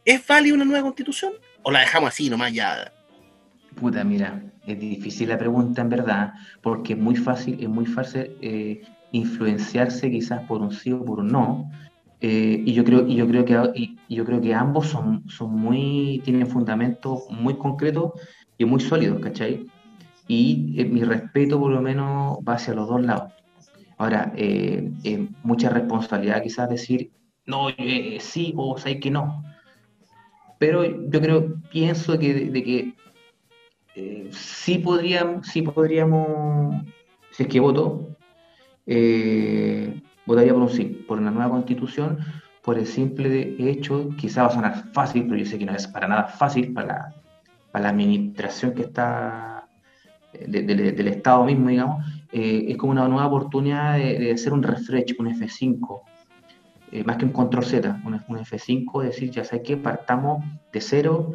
[0.07, 1.35] ¿es válida una nueva constitución?
[1.63, 2.91] ¿O la dejamos así nomás ya?
[3.75, 8.37] Puta, mira, es difícil la pregunta en verdad, porque es muy fácil, es muy fácil
[8.41, 11.71] eh, influenciarse quizás por un sí o por un no.
[12.21, 15.55] Eh, y yo creo, y yo creo que y, yo creo que ambos son, son
[15.59, 18.13] muy, tienen fundamentos muy concretos
[18.57, 19.67] y muy sólidos, ¿cachai?
[20.29, 23.33] Y eh, mi respeto por lo menos va hacia los dos lados.
[23.99, 24.33] Ahora,
[25.45, 27.13] mucha responsabilidad quizás decir
[27.47, 27.69] no,
[28.19, 29.45] sí o sea que no.
[30.59, 32.95] Pero yo creo, pienso que
[33.95, 36.83] eh, sí, podríamos, sí podríamos,
[37.31, 38.17] si es que voto,
[38.87, 42.19] eh, votaría por un sí, por una nueva constitución,
[42.63, 45.87] por el simple hecho, quizá va a sonar fácil, pero yo sé que no es
[45.87, 47.15] para nada fácil para
[47.75, 49.69] la, administración que está
[50.33, 55.27] eh, del Estado mismo, digamos, es como una nueva oportunidad de, hacer un refresh, un
[55.27, 56.01] F5,
[57.05, 61.33] más que un control Z, un, un F5, decir, ya sé que partamos de cero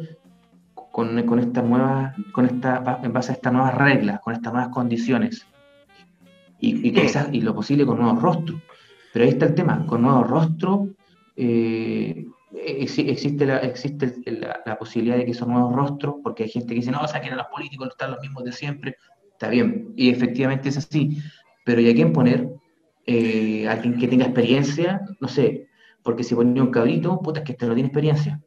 [0.98, 4.72] con, con estas nuevas, con esta, en base a estas nuevas reglas, con estas nuevas
[4.72, 5.46] condiciones.
[6.58, 8.60] Y, y, y lo posible con nuevos rostros.
[9.12, 10.88] Pero ahí está el tema, con nuevos rostros
[11.36, 14.12] eh, existe, la, existe
[14.66, 17.36] la, posibilidad de que esos nuevos rostros, porque hay gente que dice, no, saquen a
[17.36, 18.96] los políticos, están los mismos de siempre,
[19.30, 21.22] está bien, y efectivamente es así,
[21.64, 22.48] pero ¿y a quién poner?
[23.06, 25.68] Eh, alguien que tenga experiencia, no sé,
[26.02, 28.40] porque si ponía un cabrito, puta, es que este no tiene experiencia.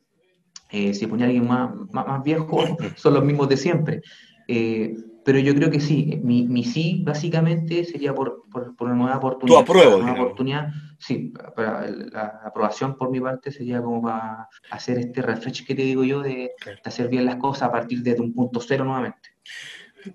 [0.72, 2.60] Eh, si ponía alguien más, más, viejo,
[2.96, 4.02] son los mismos de siempre.
[4.48, 9.18] Eh, pero yo creo que sí, mi, mi sí básicamente sería por, por, una nueva
[9.18, 9.58] oportunidad.
[9.58, 14.98] Tu apruebo, una oportunidad, sí, para la aprobación por mi parte sería como para hacer
[14.98, 18.20] este refresh que te digo yo de, de hacer bien las cosas a partir de
[18.20, 19.30] un punto cero nuevamente.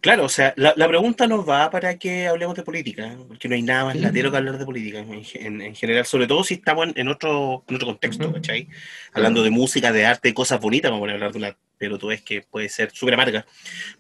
[0.01, 3.63] Claro, o sea, la, pregunta nos va para que hablemos de política, porque no hay
[3.63, 7.65] nada más latero que hablar de política en, general, sobre todo si estamos en, otro,
[7.67, 8.69] otro contexto, ¿cachai?
[9.13, 12.07] Hablando de música, de arte, de cosas bonitas, vamos a hablar de una pero tú
[12.09, 13.45] ves que puede ser súper amarga.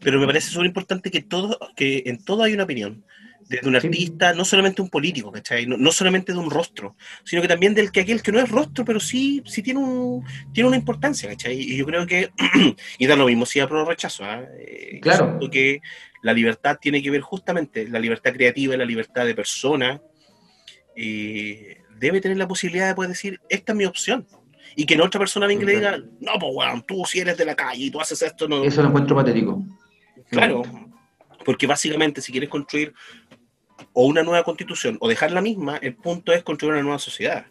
[0.00, 3.04] Pero me parece súper importante que, todo, que en todo hay una opinión
[3.48, 5.66] de un artista, no solamente un político, ¿cachai?
[5.66, 8.84] No, solamente de un rostro, sino que también del que aquel que no es rostro,
[8.84, 11.58] pero sí, sí tiene, un, tiene una importancia, ¿cachai?
[11.60, 12.30] Y yo creo que,
[12.98, 14.42] y da lo mismo si apruebo rechazo, ¿ah?
[14.58, 14.98] ¿eh?
[15.00, 15.38] claro.
[15.50, 15.80] que
[16.22, 20.00] la libertad tiene que ver justamente, la libertad creativa y la libertad de persona,
[20.96, 24.26] eh, debe tener la posibilidad de poder decir, esta es mi opción.
[24.74, 27.36] Y que no otra persona venga y le diga, no, pues, weón, tú si eres
[27.36, 28.64] de la calle y tú haces esto, no.
[28.64, 29.64] Eso lo encuentro patético.
[30.28, 30.64] Claro,
[31.44, 32.92] porque básicamente si quieres construir
[33.92, 37.46] o una nueva constitución o dejar la misma, el punto es construir una nueva sociedad.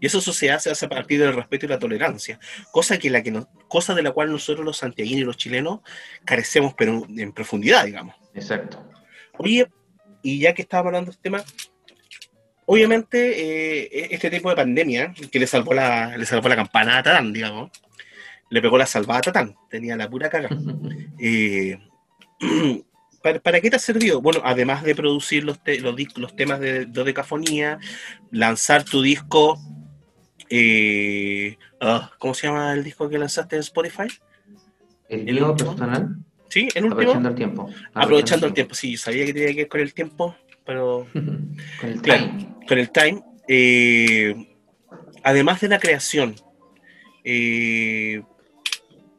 [0.00, 2.38] Y esa sociedad se hace a partir del respeto y la tolerancia,
[2.72, 3.32] cosa, que la que
[3.68, 5.80] cosa de la cual nosotros los santiaguinos y los chilenos
[6.24, 8.14] carecemos, pero en profundidad, digamos.
[8.34, 8.84] Exacto.
[9.38, 9.68] Oye,
[10.22, 11.44] y ya que estábamos hablando de este tema,
[12.66, 17.02] obviamente eh, este tipo de pandemia que le salvó la, le salvó la campana a
[17.02, 17.70] Tatán, digamos,
[18.50, 20.48] le pegó la salvada a Tatán, tenía la pura caga.
[21.18, 21.78] eh,
[23.24, 24.20] ¿Para, qué te ha servido?
[24.20, 25.58] Bueno, además de producir los,
[26.16, 27.78] los, temas de, dodecafonía,
[28.30, 29.58] lanzar tu disco,
[30.50, 34.08] eh, ah, ¿cómo se llama el disco que lanzaste en Spotify?
[35.08, 36.18] ¿El, ¿El personal?
[36.50, 37.00] Sí, el último.
[37.00, 37.70] Aprovechando el tiempo.
[37.94, 38.74] Aprovechando, el tiempo.
[38.74, 41.06] sí, sabía que tenía que ir con el tiempo, pero...
[41.14, 42.56] con el time.
[42.68, 43.22] con el time.
[43.48, 44.54] Eh,
[45.22, 46.34] además de la creación,
[47.24, 48.22] eh,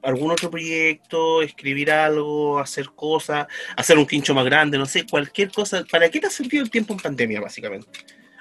[0.05, 5.51] algún otro proyecto, escribir algo, hacer cosas, hacer un quincho más grande, no sé, cualquier
[5.51, 5.83] cosa.
[5.91, 7.87] ¿Para qué te ha servido el tiempo en pandemia, básicamente?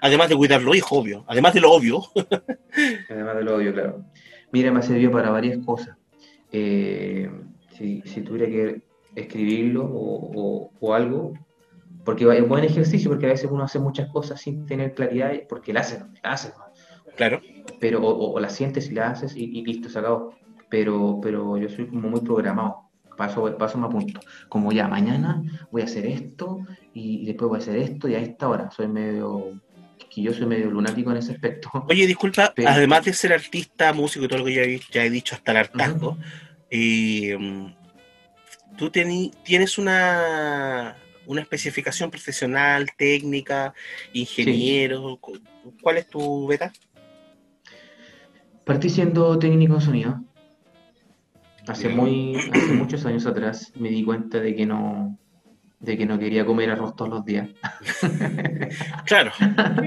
[0.01, 1.25] Además de cuidar los hijos, obvio.
[1.27, 2.03] Además de lo obvio.
[3.09, 4.05] Además de lo obvio, claro.
[4.53, 5.97] Mira, me ha servido para varias cosas.
[6.53, 7.29] Eh,
[7.77, 8.83] si, tuviera que
[9.17, 11.33] escribirlo o, algo,
[12.05, 15.73] porque es buen ejercicio, porque a veces uno hace muchas cosas sin tener claridad, porque
[15.73, 16.53] la haces, la haces.
[17.17, 17.41] Claro.
[17.81, 20.35] Pero, o, la sientes y la haces y, listo, se acabó.
[20.69, 22.91] Pero, pero yo soy como muy programado.
[23.17, 24.21] Paso, paso me apunto.
[24.49, 26.61] Como ya, mañana voy a hacer esto
[26.93, 28.71] y, después voy a hacer esto y a esta hora.
[28.71, 29.61] Soy medio
[30.13, 31.71] que yo soy medio lunático en ese aspecto.
[31.89, 35.11] Oye, disculpa, además de ser artista, músico y todo lo que ya he, ya he
[35.11, 36.19] dicho hasta el hartazgo,
[36.71, 37.67] mm,
[38.77, 40.97] tú tienes una,
[41.27, 43.75] una especificación profesional, técnica,
[44.13, 45.19] ingeniero.
[45.83, 46.73] ¿Cuál es tu beta?
[48.65, 50.25] Partí siendo técnico en sonido.
[51.67, 55.19] Hace, muy, hace muchos años atrás me di cuenta de que no,
[55.81, 57.49] de que no quería comer arroz todos los días.
[59.07, 59.33] claro,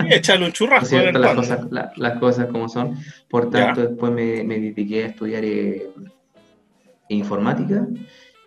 [0.09, 0.95] echarle un churrasco.
[0.95, 2.97] las, cosas, las cosas como son.
[3.29, 5.89] Por tanto, después me, me, dediqué a estudiar eh,
[7.09, 7.87] informática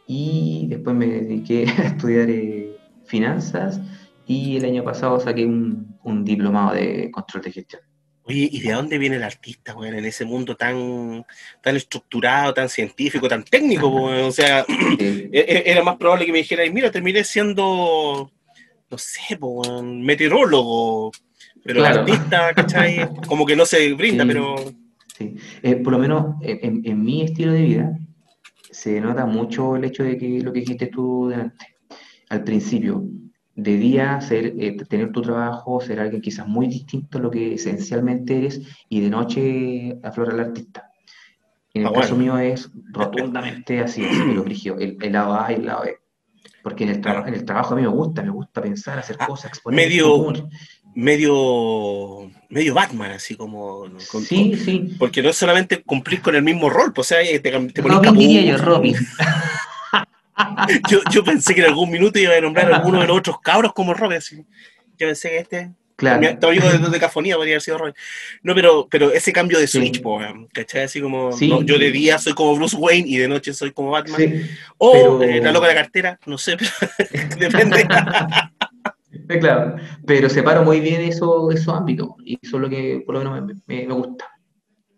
[0.07, 3.81] y después me dediqué a estudiar eh, finanzas
[4.27, 7.83] y el año pasado saqué un, un diplomado de control de gestión.
[8.25, 11.25] Oye, ¿y de dónde viene el artista, güey, en ese mundo tan,
[11.63, 14.65] tan estructurado, tan científico, tan técnico, O sea,
[14.99, 18.31] e-, e-, era más probable que me dijera, mira, terminé siendo,
[18.91, 19.39] no sé,
[19.83, 21.13] meteorólogo,
[21.65, 23.09] pero el artista, ¿cachai?
[23.27, 24.57] Como que no se brinda, pero...
[25.17, 27.99] Sí, eh, por lo menos en, en, mi estilo de vida
[28.71, 31.77] se nota mucho el hecho de que lo que dijiste tú delante,
[32.31, 33.05] al principio,
[33.63, 37.55] de día ser, eh, tener tu trabajo, ser alguien quizás muy distinto a lo que
[37.55, 40.91] esencialmente eres, y de noche aflora el artista.
[41.73, 45.83] En el ah, caso mío es rotundamente así, el, el, lado A y el lado
[45.83, 45.97] B.
[46.63, 49.27] Porque en el, en el trabajo a mí me gusta, me gusta pensar, hacer ah,
[49.27, 49.77] cosas, exponer.
[49.77, 50.33] Medio,
[50.95, 53.85] medio, medio Batman, así como.
[53.99, 54.97] sí, sí.
[54.99, 58.47] Porque no es solamente cumplir con el mismo rol, pues, o sea, te, te Robin
[58.47, 58.97] yo, Robin.
[60.91, 63.41] yo, yo, pensé que en algún minuto iba a nombrar a alguno de los otros
[63.41, 63.93] cabros como.
[63.93, 64.45] Así.
[64.99, 65.71] Yo pensé que este.
[66.01, 66.19] Claro.
[66.19, 67.95] Mi amigo de, de Cafonía podría haber sido Robin.
[68.43, 70.03] No, pero, pero ese cambio de switch,
[70.53, 70.85] ¿cachai?
[70.85, 71.31] Así como.
[71.39, 74.49] yo de día soy como Bruce Wayne y de noche soy como Batman.
[74.79, 76.71] o eh, la loca de la cartera, no sé, pero
[77.39, 77.87] depende.
[79.41, 79.77] claro,
[80.07, 83.59] pero separo muy bien eso, esos ámbitos y eso es lo que por lo menos
[83.67, 84.27] me, me gusta.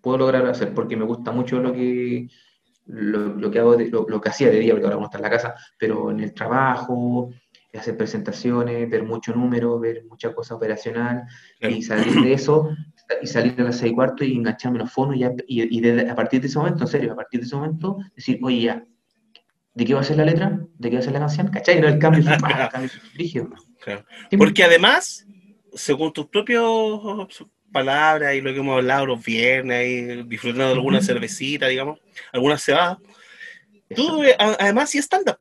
[0.00, 2.28] Puedo lograr hacer porque me gusta mucho lo que
[2.86, 5.54] lo, que hago, lo, que hacía de día, porque ahora uno está en la casa,
[5.78, 7.30] pero en el trabajo,
[7.74, 11.24] hacer presentaciones, ver mucho número, ver mucha cosa operacional,
[11.60, 12.68] y salir de eso,
[13.20, 16.40] y salir a las seis y cuarto y engancharme los fondos, y, y, a partir
[16.40, 18.84] de ese momento, en serio, a partir de ese momento, decir, oye, ya,
[19.74, 20.60] ¿de qué va a ser la letra?
[20.78, 21.48] ¿De qué va a ser la canción?
[21.48, 21.80] ¿Cachai?
[21.80, 23.48] No el cambio, el cambio rígido.
[24.38, 25.26] Porque además,
[25.72, 27.00] según tus propios
[27.72, 31.98] palabras y lo que hemos hablado los viernes, y disfrutando de alguna cervecita, digamos,
[32.32, 32.98] alguna cebada.
[33.94, 35.38] Tú, eh, además, sí stand-up,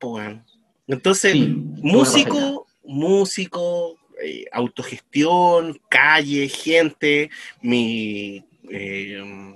[0.86, 7.30] Entonces, músico, músico, eh, autogestión, calle, gente,
[7.60, 9.54] mi eh,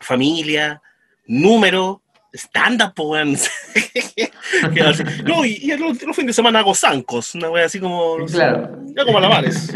[0.00, 0.80] familia,
[1.26, 2.02] número,
[2.32, 2.94] stand-up,
[5.24, 8.24] no, y, y los, fines de semana hago zancos, una wea así como.
[8.26, 8.78] Claro.
[8.94, 9.72] Ya como alabares.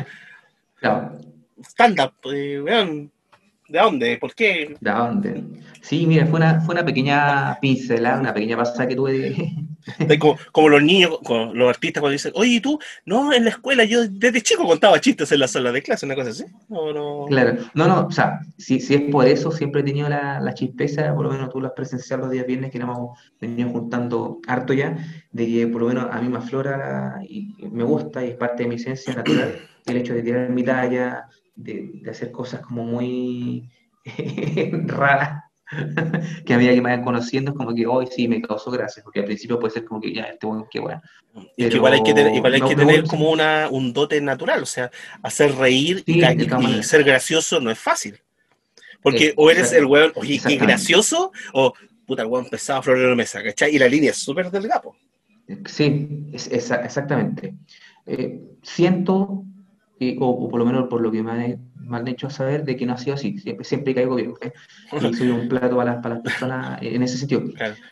[0.78, 3.08] claro stand-up, eh,
[3.68, 4.18] ¿de dónde?
[4.18, 4.76] ¿Por qué?
[4.80, 5.44] ¿De dónde?
[5.80, 9.34] Sí, mira, fue una, fue una pequeña pincelada, una pequeña pasada que tuve.
[10.18, 11.18] Como, como, los niños,
[11.52, 15.30] los artistas cuando dicen, oye, tú, no, en la escuela yo desde chico contaba chistes
[15.30, 16.46] en la sala de clase, una cosa así.
[16.70, 17.26] no?
[17.28, 20.54] Claro, no, no, o sea, si, si es por eso, siempre he tenido la, la
[20.54, 23.68] chispeza, por lo menos tú lo has presenciado los días viernes que nos hemos venido
[23.68, 24.96] juntando harto ya,
[25.32, 28.62] de que por lo menos a mí me aflora y me gusta y es parte
[28.62, 29.54] de mi esencia natural
[29.86, 33.70] el hecho de tirar mi talla, de, hacer cosas como muy
[34.86, 35.44] raras,
[36.44, 39.02] que a medida que me vayan conociendo es como que hoy sí me causó gracia,
[39.02, 41.02] porque al principio puede ser como que ya, este bueno, qué bueno.
[41.56, 44.90] igual hay que tener, igual hay que tener como una, un dote natural, o sea,
[45.22, 46.22] hacer reír y,
[46.82, 48.20] ser gracioso no es fácil.
[49.02, 51.74] Porque o eres el weón, oye, qué gracioso, o
[52.06, 53.74] puta, el weón pesado, flor de la mesa, ¿cachai?
[53.74, 54.94] Y la línea es súper delgado.
[55.66, 57.54] Sí, es, exactamente.
[58.06, 59.44] Eh, siento
[60.20, 61.58] o, por lo menos por lo que me
[61.90, 64.52] han, hecho saber de que no ha sido así, siempre, siempre caigo bien, ¿eh?
[64.92, 67.42] y soy un plato para, para, las personas en ese sentido.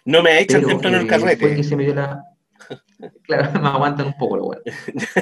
[0.04, 1.56] No me echan temprano el eh, carrete.
[1.56, 2.24] que se me dio la...
[3.24, 4.62] Claro, me aguantan un poco lo bueno.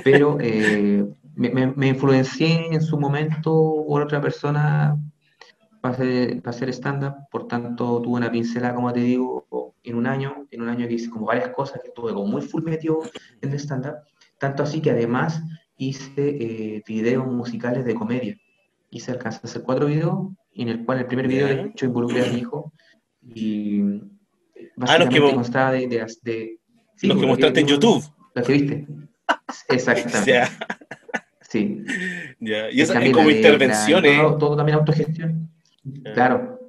[0.05, 1.03] Pero eh,
[1.35, 4.97] me, me, influencié en su momento por otra persona
[5.81, 10.07] para hacer, para hacer stand-up, por tanto tuve una pincelada, como te digo, en un
[10.07, 13.01] año, en un año que hice como varias cosas, que estuve como muy full metido
[13.41, 13.97] en el stand-up,
[14.39, 15.43] tanto así que además
[15.81, 18.37] hice eh, videos musicales de comedia.
[18.91, 22.27] Hice alcanzar a hacer cuatro videos, en el cual el primer video de hecho involucré
[22.27, 22.73] a mi hijo,
[23.35, 23.81] y
[24.77, 25.87] básicamente ah, los que constaba de...
[25.87, 26.59] de, de
[27.03, 28.05] los que mostraste en YouTube.
[28.35, 28.87] Los que viste.
[29.69, 30.43] Exactamente.
[31.51, 31.83] Sí.
[32.39, 32.71] Ya.
[32.71, 34.21] Y es como intervenciones.
[34.21, 35.51] Todo, todo, también autogestión.
[36.15, 36.61] Claro.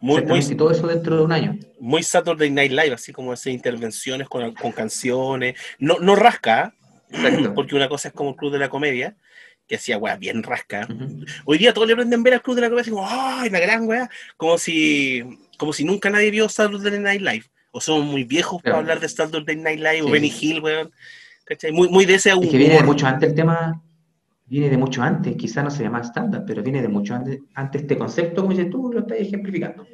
[0.00, 1.58] Muy, muy, y todo eso dentro de un año.
[1.78, 5.60] Muy Saturday Night Live, así como esas intervenciones con, con canciones.
[5.78, 6.74] No, no rasca,
[7.54, 9.16] porque una cosa es como el Club de la Comedia,
[9.66, 10.88] que hacía weá bien rasca.
[11.44, 13.50] Hoy día todos le aprenden a ver al Club de la Comedia y como, ¡ay,
[13.50, 14.10] la gran weá!
[14.36, 15.22] Como si,
[15.58, 17.44] como si nunca nadie vio Saturday Night Live.
[17.70, 20.90] O somos muy viejos para hablar de Saturday Night Live o Benny Hill, weón.
[21.72, 22.46] Muy, muy de ese humor.
[22.46, 23.80] Es que viene de mucho antes el tema,
[24.46, 27.82] viene de mucho antes, quizá no se llama estándar, pero viene de mucho antes, antes
[27.82, 29.86] este concepto, como dices tú, lo estás ejemplificando.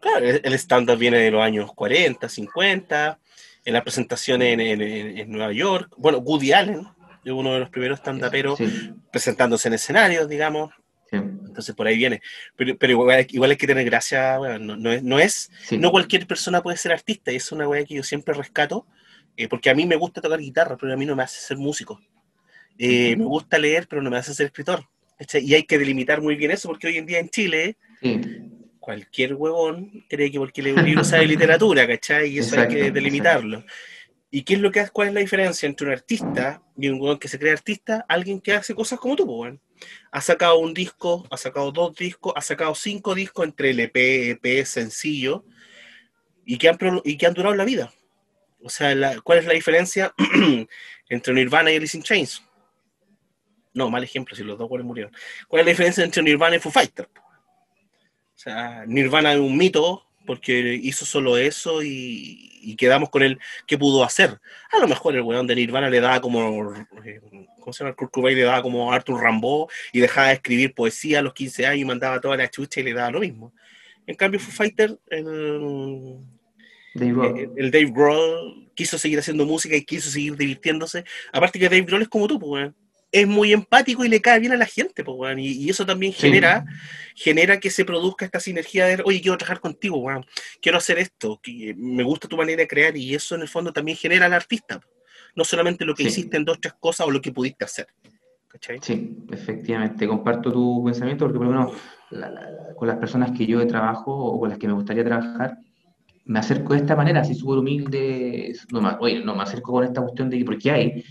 [0.00, 3.18] Claro, el estándar viene de los años 40, 50,
[3.68, 5.92] en la presentación en, en, Nueva York.
[5.98, 6.86] Bueno, Woody Allen
[7.22, 8.58] es uno de los primeros stand-uperos
[9.12, 10.72] presentándose en escenarios, digamos.
[11.12, 12.22] Entonces por ahí viene.
[12.56, 16.26] Pero, pero igual, igual, hay que tener gracia, no, no, es, no, es no cualquier
[16.26, 18.86] persona puede ser artista, y es una weá que yo siempre rescato,
[19.36, 21.58] eh, porque a mí me gusta tocar guitarra, pero a mí no me hace ser
[21.58, 22.00] músico.
[22.78, 24.88] Eh, me gusta leer, pero no me hace ser escritor.
[25.42, 27.76] Y hay que delimitar muy bien eso, porque hoy en día en Chile,
[28.88, 32.30] cualquier huevón cree que porque lee un libro sabe literatura, ¿cachai?
[32.30, 33.62] Y eso hay que delimitarlo.
[34.30, 34.90] ¿Y qué es lo que hace?
[34.90, 38.06] ¿Cuál es la diferencia entre un artista y un huevón que se cree artista?
[38.08, 39.58] Alguien que hace cosas como tú, pues,
[40.10, 44.64] Ha sacado un disco, ha sacado dos discos, ha sacado cinco discos entre el EP,
[44.64, 45.44] sencillo,
[46.46, 47.92] y que han, y que han durado la vida.
[48.62, 50.14] O sea, ¿cuál es la diferencia
[51.10, 52.42] entre Nirvana y Alice in Chains?
[53.74, 55.12] No, mal ejemplo, si los dos cuales murieron.
[55.46, 57.06] ¿Cuál es la diferencia entre Nirvana y Foo Fighter?
[58.38, 63.76] O sea, Nirvana es un mito porque hizo solo eso y, quedamos con él qué
[63.76, 64.38] pudo hacer.
[64.70, 66.72] A lo mejor el weón de Nirvana le daba como,
[67.04, 67.20] eh,
[67.58, 67.96] ¿cómo se llama?
[67.96, 71.66] Kurt Cobain le daba como Arthur Rambo y dejaba de escribir poesía a los 15
[71.66, 73.52] años y mandaba toda la chucha y le daba lo mismo.
[74.06, 76.20] En cambio, Foo Fighter, el,
[76.94, 81.04] eh, el, Dave Grohl quiso seguir haciendo música y quiso seguir divirtiéndose.
[81.32, 82.70] Aparte que Dave Grohl es como tú, pues,
[83.10, 86.64] es muy empático y le cae bien a la gente, pues, y, eso también genera,
[87.14, 90.06] genera que se produzca esta sinergia de, oye, quiero trabajar contigo,
[90.60, 93.72] quiero hacer esto, que me gusta tu manera de crear, y eso en el fondo
[93.72, 94.80] también genera al artista,
[95.34, 97.86] no solamente lo que hiciste en dos, tres cosas o lo que pudiste hacer.
[98.80, 101.76] Sí, efectivamente, comparto tu pensamiento porque por lo menos
[102.76, 105.58] con las personas que yo trabajo o con las que me gustaría trabajar,
[106.24, 110.02] me acerco de esta manera, así súper humilde, no oye, no me acerco con esta
[110.02, 111.04] cuestión de que, porque hay,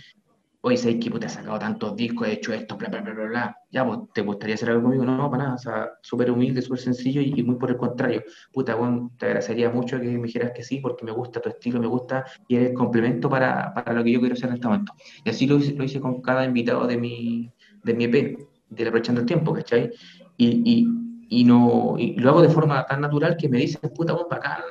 [0.61, 3.25] oye, ¿sabes que te has sacado tantos discos, he hecho esto, bla, bla, bla, bla,
[3.25, 5.05] bla, ya, pues, ¿te gustaría hacer algo conmigo?
[5.05, 8.75] No, para nada, o sea, súper humilde, súper sencillo y, muy por el contrario, puta,
[8.75, 11.87] bueno, te agradecería mucho que me dijeras que sí, porque me gusta tu estilo, me
[11.87, 14.93] gusta, y eres complemento para, para lo que yo quiero hacer en este momento.
[15.23, 17.51] Y así lo, lo hice con cada invitado de mi,
[17.83, 18.37] de mi EP,
[18.69, 19.91] de Aprovechando el Tiempo, ¿cachai?
[20.37, 20.87] Y, y,
[21.29, 24.61] y, no, y lo hago de forma tan natural que me dicen, puta, bueno, bacán,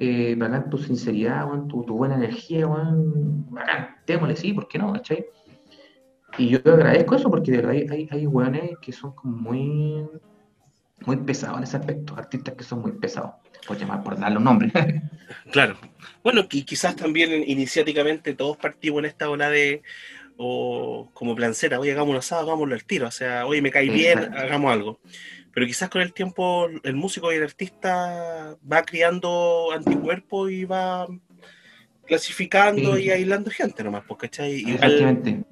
[0.00, 0.36] eh,
[0.70, 4.94] tu sinceridad, tu, buena energía, bacán, démosle, sí, ¿por qué no?
[4.94, 5.26] ¿cachai?
[6.38, 10.06] Y yo agradezco eso porque de verdad hay, hay weones que son como muy,
[11.04, 13.32] muy pesados en ese aspecto, artistas que son muy pesados,
[13.66, 14.72] por llamar, por darle un nombre.
[15.52, 15.76] claro.
[16.24, 19.82] Bueno, y quizás también iniciáticamente todos partimos en esta ola de,
[20.42, 23.90] o como plancera, oye, hagamos un asado, hagámoslo al tiro, o sea, oye, me cae
[23.90, 25.00] bien, hagamos algo
[25.52, 31.06] pero quizás con el tiempo el músico y el artista va criando anticuerpos y va
[32.06, 35.44] clasificando y aislando gente nomás, porque Igual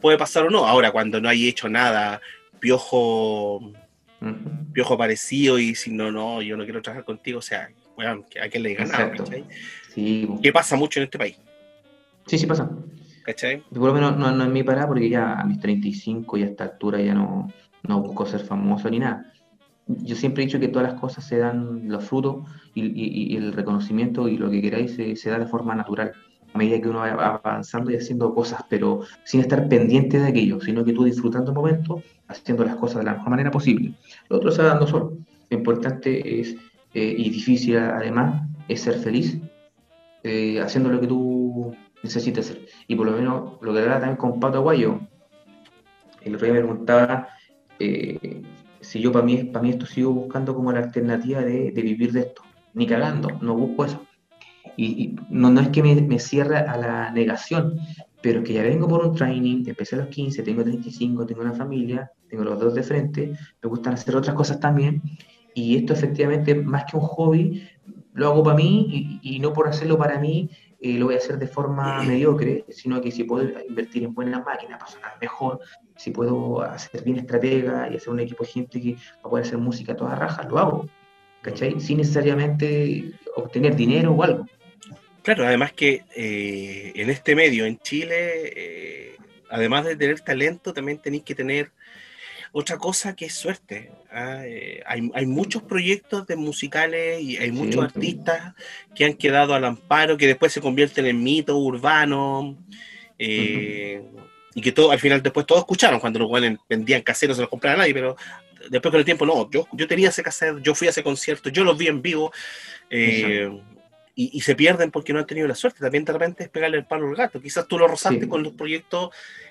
[0.00, 0.66] puede pasar o no.
[0.66, 2.20] Ahora, cuando no hay hecho nada,
[2.60, 3.72] piojo,
[4.72, 8.48] piojo parecido y si no, no, yo no quiero trabajar contigo, o sea, bueno, ¿a
[8.48, 9.12] quién le diga nada?
[9.94, 10.28] Sí.
[10.42, 11.36] ¿Qué pasa mucho en este país?
[12.26, 12.70] Sí, sí pasa.
[13.26, 13.62] ¿Cachai?
[13.70, 16.46] Por lo menos no, no es mi parada porque ya a mis 35 y a
[16.46, 17.48] esta altura ya no
[17.86, 19.32] no busco ser famoso ni nada.
[19.86, 24.28] Yo siempre he dicho que todas las cosas se dan los frutos y, el reconocimiento
[24.28, 26.12] y lo que queráis se, da de forma natural,
[26.52, 30.60] a medida que uno va avanzando y haciendo cosas, pero sin estar pendiente de aquello,
[30.60, 33.94] sino que tú disfrutando el momento, haciendo las cosas de la mejor manera posible.
[34.28, 35.18] Lo otro se va dando solo.
[35.50, 36.56] Lo importante es,
[36.94, 39.38] eh, y difícil además, es ser feliz
[40.24, 41.76] eh, haciendo lo que tú
[42.06, 42.66] necesites hacer.
[42.86, 45.00] Y por lo menos lo que era también con Pato Aguayo,
[46.22, 47.28] el otro me preguntaba
[47.78, 48.42] eh,
[48.80, 52.20] si yo para mí, para mí esto sigo buscando como la alternativa de, vivir de
[52.20, 52.42] esto,
[52.74, 54.06] ni cagando, no busco eso.
[54.76, 57.78] Y, no, no, es que me, me, cierre a la negación,
[58.20, 61.54] pero que ya vengo por un training, empecé a los 15, tengo 35, tengo una
[61.54, 63.32] familia, tengo los dos de frente,
[63.62, 65.02] me gustan hacer otras cosas también,
[65.54, 67.62] y esto efectivamente, más que un hobby,
[68.12, 70.50] lo hago para mí y, no por hacerlo para mí,
[70.80, 74.44] eh, lo voy a hacer de forma mediocre, sino que si puedo invertir en buenas
[74.44, 75.60] máquinas para sonar mejor,
[75.96, 79.46] si puedo hacer bien estratega y hacer un equipo de gente que va a poder
[79.46, 80.88] hacer música a todas rajas, lo hago,
[81.42, 81.80] ¿cachai?
[81.80, 84.46] Sin necesariamente obtener dinero o algo.
[85.22, 89.16] Claro, además que eh, en este medio, en Chile, eh,
[89.50, 91.72] además de tener talento, también tenéis que tener
[92.52, 93.90] otra cosa que es suerte.
[94.16, 94.42] ¿Ah?
[94.44, 98.54] Eh, hay, muchos proyectos de musicales y hay muchos artistas
[98.94, 102.56] que han quedado al amparo, que después se convierten en mitos urbanos.
[103.18, 107.50] Y que todo, al final después todos escucharon cuando los guanes vendían caseros, se los
[107.50, 108.16] compraba nadie, pero
[108.70, 111.50] después con el tiempo no, yo, yo tenía ese cassette, yo fui a ese concierto,
[111.50, 112.32] yo los vi en vivo
[114.18, 115.80] y, se pierden porque no han tenido la suerte.
[115.80, 117.40] También de repente es pegarle el palo al gato.
[117.40, 119.10] Quizás tú lo rozaste con los proyectos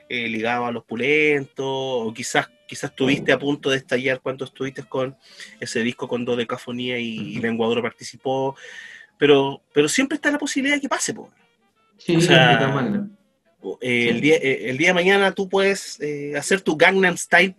[0.09, 4.81] eh, ligados a los pulentos, o quizás, quizás estuviste a punto de estallar cuando estuviste
[4.83, 5.15] con
[5.59, 8.55] ese disco con dos decafonía y, Lenguador participó.
[9.19, 11.29] Pero, pero siempre está la posibilidad de que pase, po.
[11.99, 12.17] Sí,
[13.81, 15.99] eh, el, día, eh, el día de mañana tú puedes
[16.35, 17.55] hacer tu Gangnam Style,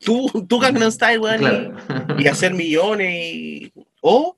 [0.00, 1.20] tu, tu Gangnam Style,
[2.18, 4.37] y, y, hacer millones, y, o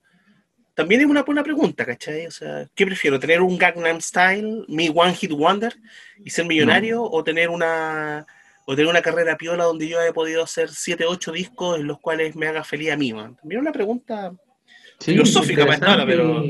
[0.81, 2.27] también es una buena pregunta, ¿cachai?
[2.27, 3.21] O sea, ¿qué prefiero?
[3.21, 5.75] ¿Tener un Gangnam Style, mi One Hit Wonder
[6.25, 7.03] y ser millonario?
[7.03, 8.27] ¿O tener una
[8.65, 11.99] o tener una carrera piola donde yo haya podido hacer 7, 8 discos en los
[12.01, 13.37] cuales me haga feliz a mí, man?
[13.37, 14.33] También es una pregunta
[14.99, 16.43] filosófica para pero...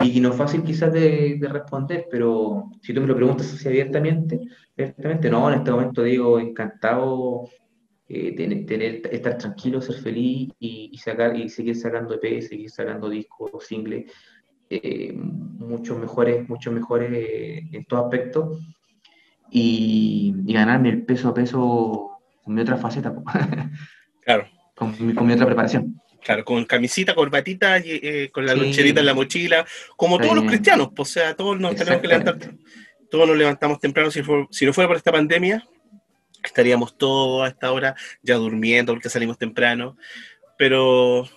[0.00, 4.40] Y no fácil quizás de, responder, pero si tú me lo preguntas así abiertamente,
[4.76, 7.48] abiertamente, no, en este momento digo, encantado
[8.10, 13.50] eh, tener, estar tranquilo, ser feliz y, sacar, y seguir sacando EP, seguir sacando discos,
[13.66, 14.10] singles,
[14.70, 18.60] eh, mucho mejores, mucho mejores eh, en todo aspecto,
[19.50, 23.14] y, ganarme el peso a peso con mi otra faceta.
[24.24, 24.46] claro.
[24.74, 24.94] Con
[25.26, 26.00] mi, otra preparación.
[26.22, 27.82] Claro, con camisita, corbatita,
[28.32, 32.00] con la loncherita en la mochila, como todos los cristianos, o sea, todos nos tenemos
[32.00, 32.38] que levantar,
[33.10, 35.66] todos nos levantamos temprano, si, si no fuera por esta pandemia,
[36.48, 39.96] estaríamos todos a esta hora ya durmiendo porque salimos temprano,
[40.56, 41.28] pero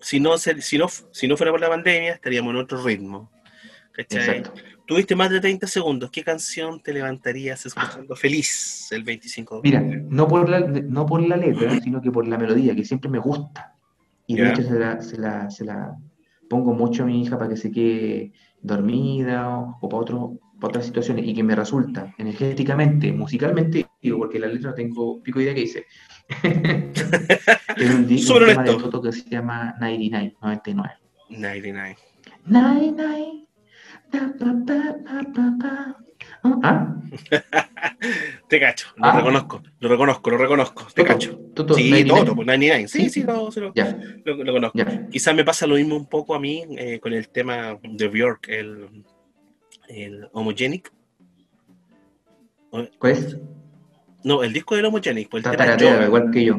[0.00, 3.30] si no, si no, si no fuera por la pandemia estaríamos en otro ritmo.
[3.92, 4.42] ¿cachai?
[4.86, 6.10] Tuviste más de 30 segundos.
[6.10, 11.36] ¿Qué canción te levantarías escuchando feliz el 25 Mira, no por, la, no por la
[11.36, 13.74] letra, sino que por la melodía, que siempre me gusta.
[14.26, 15.96] Y de hecho se la, se, la, se la,
[16.48, 21.26] pongo mucho a mi hija para que se quede dormida o, para otro, otras situaciones
[21.26, 25.60] y que me resulta energéticamente, musicalmente, digo, porque la letra no tengo pico idea que
[25.60, 25.86] dice.
[27.76, 30.94] es un, un tema de Toto que se llama 99, 99.
[31.30, 31.96] 99.
[32.46, 33.46] 99.
[36.62, 36.96] ¿Ah?
[38.48, 39.16] te cacho, lo ¿Ah?
[39.16, 41.40] reconozco, lo reconozco, lo reconozco, te cacho.
[41.74, 44.78] sí, Toto, 99, sí, sí, lo, lo, conozco.
[45.10, 48.48] Quizás me pasa lo mismo un poco a mí eh, con el tema de Bjork,
[48.48, 49.04] el
[49.88, 50.92] el Homogenic.
[52.98, 53.36] ¿Cuál es?
[54.24, 55.28] No, el disco del Homogenic.
[55.28, 56.58] Pues el igual que yo.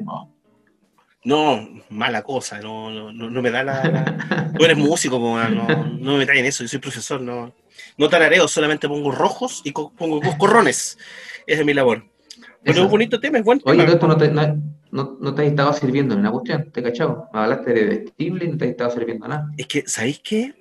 [1.25, 5.67] No, mala cosa, no, no, no, me da la, Tú eres músico, no,
[5.99, 7.51] no me traen en eso, yo soy profesor, no,
[7.97, 10.99] no tarareo, solamente pongo rojos y pongo corrones.
[11.47, 12.05] Esa es mi labor.
[12.63, 13.61] Pero es un bonito tema, es bueno.
[13.65, 17.27] Oye, tú no te, no, no, te has estado sirviendo en una cuestión, te cachado.
[17.33, 19.49] Me hablaste de vestible y no te has estado sirviendo nada.
[19.57, 20.53] Es que, ¿sabéis qué?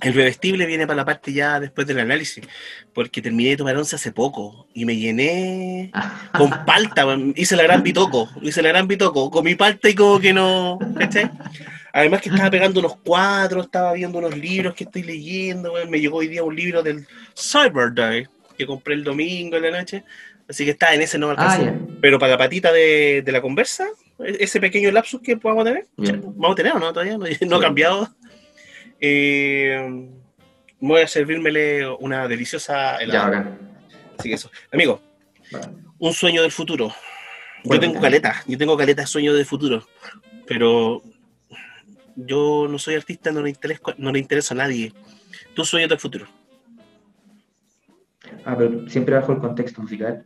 [0.00, 2.44] El bebestible viene para la parte ya después del análisis,
[2.92, 5.92] porque terminé de tomar once hace poco y me llené
[6.36, 10.32] con palta, hice la gran bitoco, hice la gran bitoco, comí palta y como que
[10.32, 10.78] no,
[11.92, 16.18] Además que estaba pegando unos cuadros, estaba viendo unos libros que estoy leyendo, me llegó
[16.18, 18.26] hoy día un libro del Cyber Day,
[18.58, 20.02] que compré el domingo en la noche,
[20.48, 21.68] así que está en ese no alcanza.
[21.68, 23.86] Ah, Pero para la patita de, la conversa,
[24.18, 27.26] e-, ese pequeño lapsus que podamos tener, vamos a tener o no, todavía no,
[27.56, 28.08] ha cambiado.
[29.00, 30.08] Eh,
[30.80, 33.58] voy a servírmele una deliciosa helada.
[34.18, 34.50] Así que eso.
[34.72, 35.00] Amigo,
[35.98, 36.92] un sueño del futuro.
[37.64, 39.86] Yo tengo caleta, yo tengo caleta de sueño del futuro,
[40.46, 41.02] pero
[42.14, 44.92] yo no soy artista, no le interesa, no le interesa a nadie.
[45.54, 46.26] Tu sueño del futuro.
[48.44, 50.24] Ah, pero siempre bajo el contexto musical.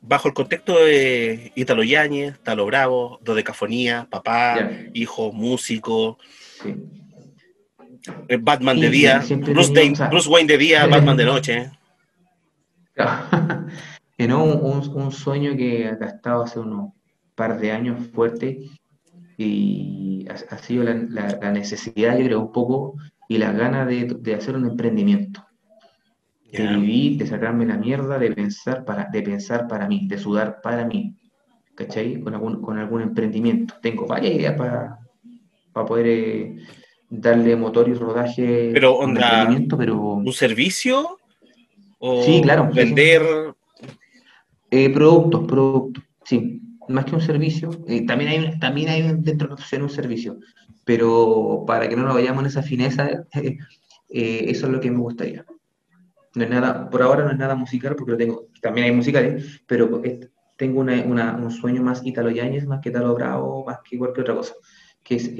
[0.00, 6.18] Bajo el contexto de Italo Yáñez, Talo Bravo, Dodecafonía, papá, hijo, músico.
[6.62, 6.74] Sí.
[8.28, 9.22] Eh, Batman de día,
[10.10, 11.70] Bruce, Wayne de día, Batman de noche.
[14.18, 16.92] no, un, sueño que ha estado hace unos
[17.34, 18.70] par de años fuerte
[19.36, 22.94] y ha, sido la, necesidad, yo creo, un poco,
[23.28, 25.44] y la gana de, hacer un emprendimiento.
[26.50, 30.60] de vivir, de sacarme la mierda, de pensar para, de pensar para mí, de sudar
[30.62, 31.16] para mí,
[31.74, 32.20] ¿cachai?
[32.20, 33.74] Con algún, con algún emprendimiento.
[33.82, 34.98] Tengo varias ideas para,
[35.72, 36.56] para poder eh,
[37.08, 41.18] darle motor y rodaje pero, onda, pero ¿Un servicio?
[41.98, 42.68] ¿O sí, claro.
[42.72, 43.22] ¿Vender?
[44.70, 46.60] Eh, productos, productos, sí.
[46.88, 47.70] Más que un servicio.
[47.88, 50.38] Eh, también hay, también hay dentro de un servicio.
[50.84, 55.44] Pero para que no nos vayamos en esa fineza, eso es lo que me gustaría.
[56.34, 59.62] No es nada, por ahora no es nada musical, porque lo tengo, también hay musicales,
[59.66, 60.00] pero
[60.56, 64.54] tengo un sueño más Italo Yáñez, más que Italo Bravo, más que cualquier otra cosa,
[65.02, 65.32] que es...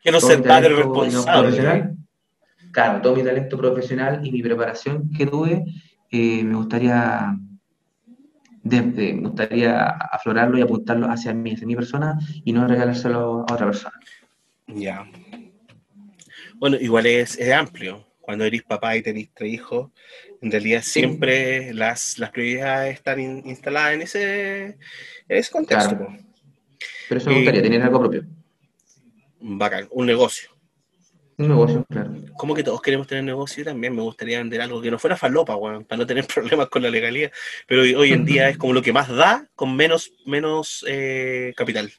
[0.00, 1.94] Eh, Quiero ser padre responsable.
[2.72, 5.64] Claro, todo mi talento profesional y mi preparación que tuve,
[6.10, 7.36] eh, me gustaría
[8.62, 13.66] me gustaría aflorarlo y apuntarlo hacia mí, hacia mi persona, y no regalárselo a otra
[13.66, 13.98] persona.
[14.66, 15.04] Ya.
[16.56, 19.90] Bueno, igual es, es amplio cuando eres papá y tenés tres hijos,
[20.40, 24.76] en realidad siempre las, las prioridades están instaladas en ese, en
[25.28, 25.96] ese contexto.
[27.08, 28.24] Pero eso me gustaría, tener algo propio.
[29.40, 30.50] Bacán, un negocio.
[31.38, 32.12] Un negocio, claro.
[32.36, 33.64] Como que todos queremos tener negocio?
[33.64, 36.82] También me gustaría vender algo que no fuera falopa, bueno, para no tener problemas con
[36.82, 37.32] la legalidad.
[37.66, 41.90] Pero hoy en día es como lo que más da con menos, menos eh, capital.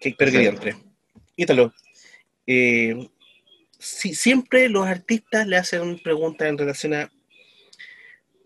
[0.00, 0.76] Que, pero que entre.
[1.34, 1.72] Ítalo,
[2.46, 3.08] eh,
[3.78, 7.10] siempre los artistas le hacen preguntas en relación a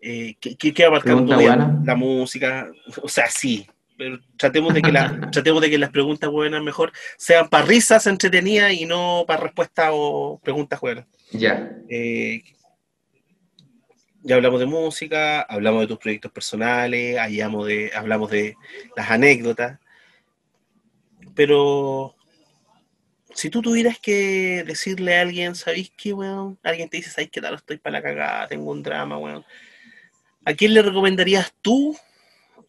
[0.02, 2.70] eh, ¿qué, va a marcar la música,
[3.02, 3.66] o sea, sí,
[4.00, 8.06] pero tratemos de que, la, tratemos de que las preguntas buenas mejor sean para risas
[8.06, 11.04] entretenidas y no para respuestas o preguntas buenas.
[11.32, 11.70] Ya.
[11.86, 12.42] Eh,
[14.22, 18.56] ya hablamos de música, hablamos de tus proyectos personales, hablamos de, hablamos de
[18.96, 19.78] las anécdotas,
[21.34, 22.16] pero
[23.34, 26.58] si tú tuvieras que decirle a alguien, ¿sabéis qué, weón?
[26.62, 27.56] Alguien te dice, ¿sabéis qué tal?
[27.56, 29.44] Estoy para la cagada, tengo un drama, weón.
[30.46, 31.94] ¿A quién le recomendarías tú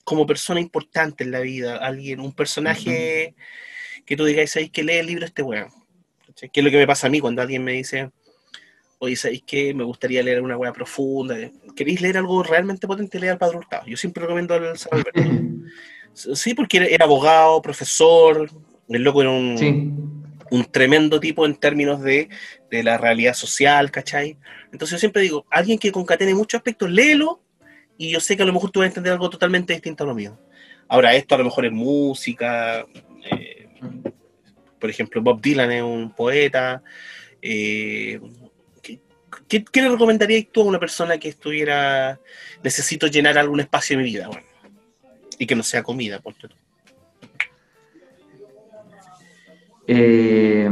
[0.03, 1.77] como persona importante en la vida?
[1.77, 3.35] Alguien, un personaje
[4.05, 5.69] que tú digáis, ¿sabéis que lee el libro este weón?
[6.35, 8.11] ¿Qué es lo que me pasa a mí cuando alguien me dice,
[8.99, 11.35] oye, ¿sabéis que me gustaría leer una weá profunda?
[11.75, 13.19] ¿Queréis leer algo realmente potente?
[13.19, 13.85] Leer al Padre Hurtado.
[13.85, 15.03] Yo siempre recomiendo al San
[16.13, 18.49] Sí, porque era, abogado, profesor,
[18.89, 19.57] el loco era un...
[19.57, 19.91] Sí
[20.51, 22.29] un tremendo tipo en términos de,
[22.69, 24.37] la realidad social, ¿cachai?
[24.71, 27.41] Entonces yo siempre digo, alguien que concatene muchos aspectos, léelo
[28.01, 30.07] y yo sé que a lo mejor tú vas a entender algo totalmente distinto a
[30.07, 30.35] lo mío.
[30.87, 32.83] Ahora, esto a lo mejor es música,
[33.29, 33.69] eh,
[34.79, 36.81] por ejemplo, Bob Dylan es un poeta.
[37.43, 38.19] Eh,
[39.47, 42.19] ¿qué, le recomendarías tú a una persona que estuviera,
[42.63, 44.29] necesito llenar algún espacio en mi vida?
[44.29, 44.47] Bueno,
[45.37, 46.57] y que no sea comida, por ejemplo.
[49.85, 50.67] Eh,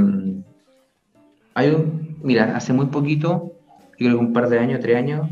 [1.54, 3.54] hay un, mira, hace muy poquito,
[4.00, 5.30] yo creo que un par de años, tres años,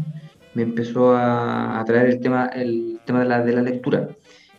[0.58, 4.10] me empezó a atraer el tema, el tema de la, de la lectura.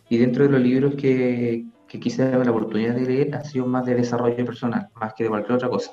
[0.07, 3.65] Y dentro de los libros que, que quise dar la oportunidad de leer, ha sido
[3.67, 5.91] más de desarrollo personal, más que de cualquier otra cosa.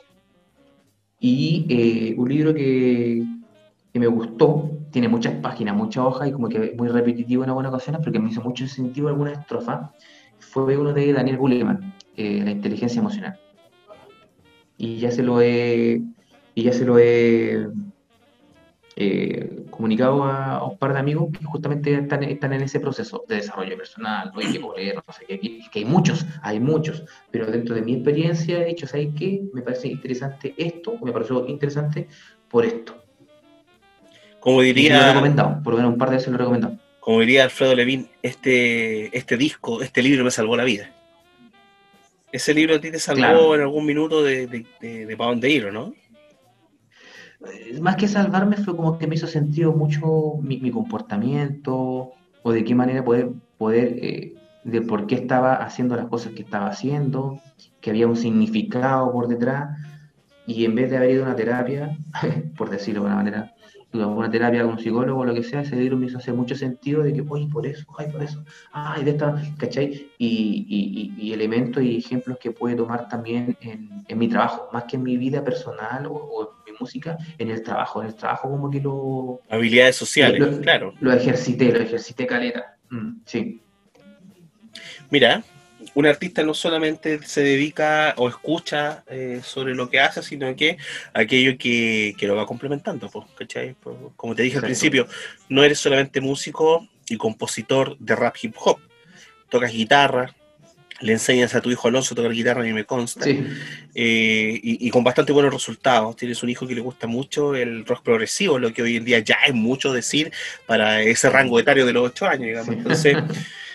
[1.18, 3.20] Y eh, un libro que,
[3.92, 7.72] que, me gustó, tiene muchas páginas, muchas hojas y como que muy repetitivo en algunas
[7.72, 9.92] ocasiones, pero que me hizo mucho sentido alguna estrofa,
[10.38, 13.40] fue uno de Daniel Goleman, eh, la inteligencia emocional.
[14.78, 16.00] Y ya se lo he,
[16.54, 17.66] y ya se lo he
[18.98, 23.36] eh, comunicado a, un par de amigos que justamente están, están en ese proceso de
[23.36, 27.46] desarrollo personal, no hay que poder, no sé qué, que, hay muchos, hay muchos, pero
[27.46, 29.42] dentro de mi experiencia he dicho, ¿sabes qué?
[29.52, 32.08] Me parece interesante esto, me pareció interesante
[32.48, 33.04] por esto.
[34.40, 34.96] Como diría...
[34.96, 36.78] lo he recomendado, por lo menos un par de veces lo he recomendado.
[37.00, 40.90] Como diría Alfredo Levin, este, este disco, este libro me salvó la vida
[42.32, 45.94] ese libro a ti te salvó en algún minuto de, de, para dónde ir, ¿no?
[47.44, 52.12] Eh, más que salvarme fue como que me hizo sentido mucho mi, comportamiento
[52.42, 54.34] o de qué manera poder, poder eh,
[54.64, 57.40] de por qué estaba haciendo las cosas que estaba haciendo,
[57.80, 59.76] que había un significado por detrás
[60.46, 61.96] y en vez de haber ido a una terapia,
[62.56, 63.54] por decirlo de alguna manera,
[64.04, 66.54] una terapia con un psicólogo o lo que sea, ese libro me hizo hacer mucho
[66.54, 70.10] sentido de que, oye, por eso, ay, por eso, ay, de esta, ¿cachai?
[70.18, 74.96] Y, y, elementos y ejemplos que puede tomar también en, en, mi trabajo, más que
[74.96, 78.70] en mi vida personal o, en mi música, en el trabajo, en el trabajo como
[78.70, 79.40] que lo...
[79.48, 80.94] Habilidades sociales, claro.
[81.00, 83.62] Lo ejercité, lo ejercité caleta, mm, sí.
[85.10, 85.44] Mira,
[85.96, 90.76] un artista no solamente se dedica o escucha eh, sobre lo que hace, sino que
[91.14, 93.74] aquello que, lo va complementando, pues, ¿cachai?
[94.14, 95.08] como te dije al principio,
[95.48, 98.78] no eres solamente músico y compositor de rap hip hop,
[99.48, 100.34] tocas guitarra,
[101.00, 104.90] le enseñas a tu hijo Alonso a tocar guitarra, a mí me consta, eh, y,
[104.90, 106.14] con bastante buenos resultados.
[106.14, 109.20] Tienes un hijo que le gusta mucho el rock progresivo, lo que hoy en día
[109.20, 110.30] ya es mucho decir
[110.66, 112.74] para ese rango etario de los ocho años, digamos.
[112.74, 113.16] Entonces,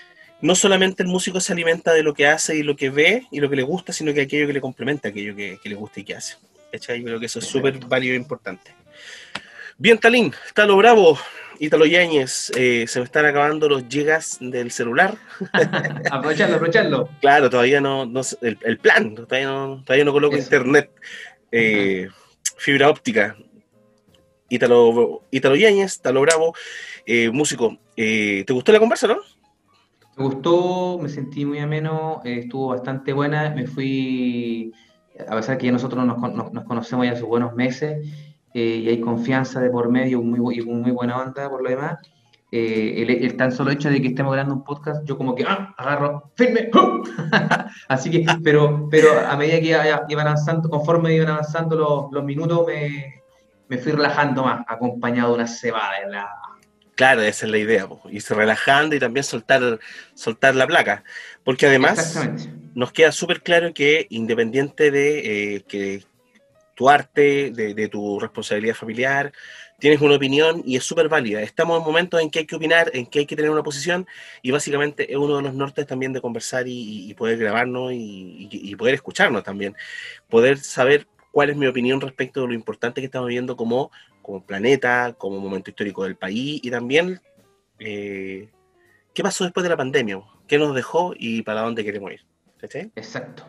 [0.42, 3.40] no solamente el músico se alimenta de lo que hace y lo que ve y
[3.40, 6.04] lo que le gusta, sino que aquello que le complementa, aquello que, le gusta y
[6.04, 6.36] que hace.
[6.74, 8.74] Yo creo que eso es súper válido e importante.
[9.78, 11.18] Bien, Talín, Talo Bravo,
[11.60, 15.16] Italo Yáñez, eh, se me están acabando los gigas del celular.
[16.12, 17.10] aprovecharlo, aprovecharlo.
[17.20, 20.90] Claro, todavía no, no el, plan, todavía no, todavía no coloco internet,
[21.52, 22.08] eh,
[22.58, 23.36] fibra óptica.
[24.50, 26.56] Italo, Italo Yáñez, Talo Bravo,
[27.06, 27.78] eh, músico.
[27.96, 29.20] ¿Te gustó la conversa, no?
[30.22, 34.72] Me gustó, me sentí muy ameno, estuvo bastante buena, me fui,
[35.28, 38.08] a pesar que ya nosotros nos, nos conocemos ya hace buenos meses,
[38.54, 41.98] eh, y hay confianza de por medio muy, y muy buena onda por lo demás.
[42.52, 45.74] Eh, el, tan solo hecho de que estemos grabando un podcast, yo como que ah,
[45.76, 46.70] agarro, firme,
[47.90, 52.68] así que, pero, pero a medida que iban avanzando, conforme iban avanzando los, los minutos,
[52.68, 53.24] me,
[53.70, 56.30] me, fui relajando más, acompañado de una cebada en la...
[56.96, 59.80] Claro, esa es la idea, y irse relajando y también soltar,
[60.14, 61.04] soltar la placa,
[61.44, 62.20] porque además
[62.76, 66.04] nos queda súper claro que independiente de eh, que
[66.76, 69.32] tu arte, de, tu responsabilidad familiar,
[69.78, 71.42] tienes una opinión y es súper válida.
[71.42, 74.08] Estamos en momentos en que hay que opinar, en que hay que tener una posición
[74.42, 78.96] y básicamente es uno de los nortes también de conversar y, poder grabarnos y, poder
[78.96, 79.76] escucharnos también.
[80.30, 83.92] Poder saber cuál es mi opinión respecto de lo importante que estamos viviendo como,
[84.22, 87.20] como planeta, como momento histórico del país y también
[87.80, 88.50] eh,
[89.14, 92.22] qué pasó después de la pandemia, qué nos dejó y para dónde queremos ir.
[92.96, 93.46] Exacto.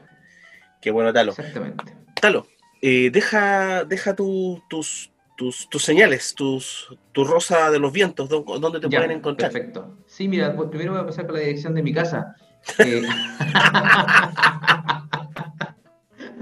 [0.81, 1.33] Qué bueno, Talo.
[1.33, 1.85] Exactamente.
[2.21, 2.47] Talo,
[2.81, 8.89] eh, deja, deja tus, tus, tus, señales, tus, tu rosa de los vientos, ¿dónde te
[8.89, 9.53] pueden encontrar?
[9.53, 9.99] Perfecto.
[10.07, 12.35] Sí, mira, pues primero voy a pasar con la dirección de mi casa.
[12.79, 13.03] Eh,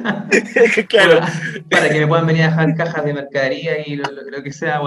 [0.89, 1.21] claro.
[1.71, 4.05] Para, que me puedan venir a dejar cajas de mercadería y lo,
[4.43, 4.81] que sea.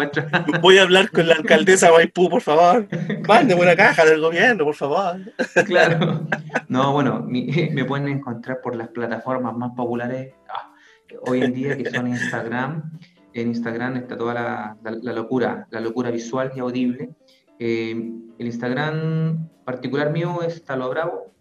[0.62, 2.88] Voy a hablar con la alcaldesa Maipú, por favor.
[3.28, 5.20] Mande una caja del gobierno, por favor.
[5.66, 6.28] Claro.
[6.68, 10.34] No, bueno, me pueden encontrar por las plataformas más populares.
[10.50, 10.74] Ah,
[11.28, 13.00] hoy en día, que son Instagram.
[13.34, 17.10] En Instagram está toda la, la, locura, la locura visual y audible.
[17.60, 17.92] Eh,
[18.38, 21.33] el Instagram particular mío es Talo Bravo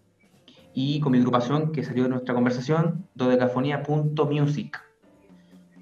[0.73, 4.81] y con mi agrupación que salió de nuestra conversación, dodecafonía.music.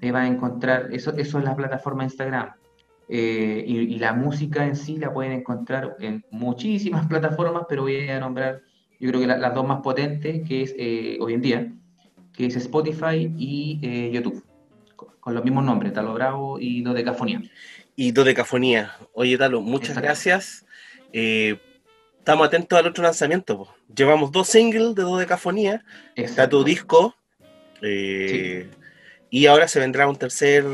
[0.02, 2.52] Ahí van a encontrar, eso, eso es la plataforma de Instagram.
[3.08, 8.18] Eh, y, la música en sí la pueden encontrar en muchísimas plataformas, pero voy a
[8.18, 8.62] nombrar,
[8.98, 11.72] yo creo que las dos más potentes, que es eh, hoy en día,
[12.32, 14.44] que es Spotify y eh, YouTube,
[14.96, 17.42] con, los mismos nombres, Talo Bravo y Dodecafonía.
[17.96, 18.92] Y Dodecafonía.
[19.12, 20.64] Oye, Talo, muchas gracias.
[22.22, 23.68] Eh, estamos atentos al otro lanzamiento.
[23.94, 25.84] Llevamos dos singles de Dodecafonía.
[26.14, 27.16] Está tu disco.
[27.82, 28.70] Eh,
[29.28, 30.64] y ahora se vendrá un tercer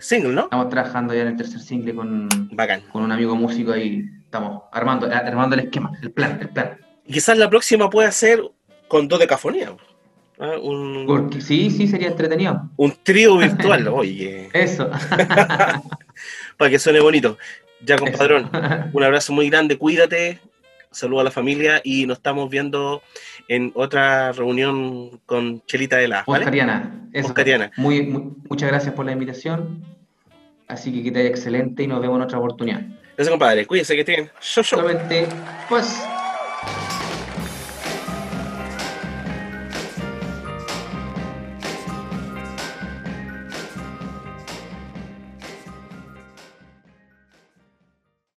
[0.00, 0.42] single, ¿no?
[0.42, 2.82] Estamos trabajando ya en el tercer single con, Bacán.
[2.92, 4.04] con un amigo músico ahí.
[4.24, 6.78] Estamos armando, armando el esquema, el plan, el plan.
[7.06, 8.42] Y quizás la próxima pueda ser
[8.88, 9.74] con Dodecafonía.
[10.38, 10.56] Ah,
[11.40, 12.68] sí, sí, sería entretenido.
[12.76, 14.50] Un trío virtual, oye.
[14.52, 14.90] Eso.
[16.58, 17.38] Para que suene bonito.
[17.80, 18.50] Ya, compadrón,
[18.92, 20.40] un abrazo muy grande, cuídate,
[20.90, 23.02] saludo a la familia y nos estamos viendo
[23.48, 26.24] en otra reunión con Chelita de la.
[26.26, 26.44] ¿vale?
[27.24, 27.70] Oscariana.
[27.76, 29.84] Muy, muchas gracias por la invitación.
[30.66, 32.82] Así que que te vaya excelente y nos vemos en otra oportunidad.
[33.16, 33.66] Gracias, compadre.
[33.66, 34.30] Cuídense, que estén.
[34.38, 35.26] Solamente,
[35.68, 36.02] pues.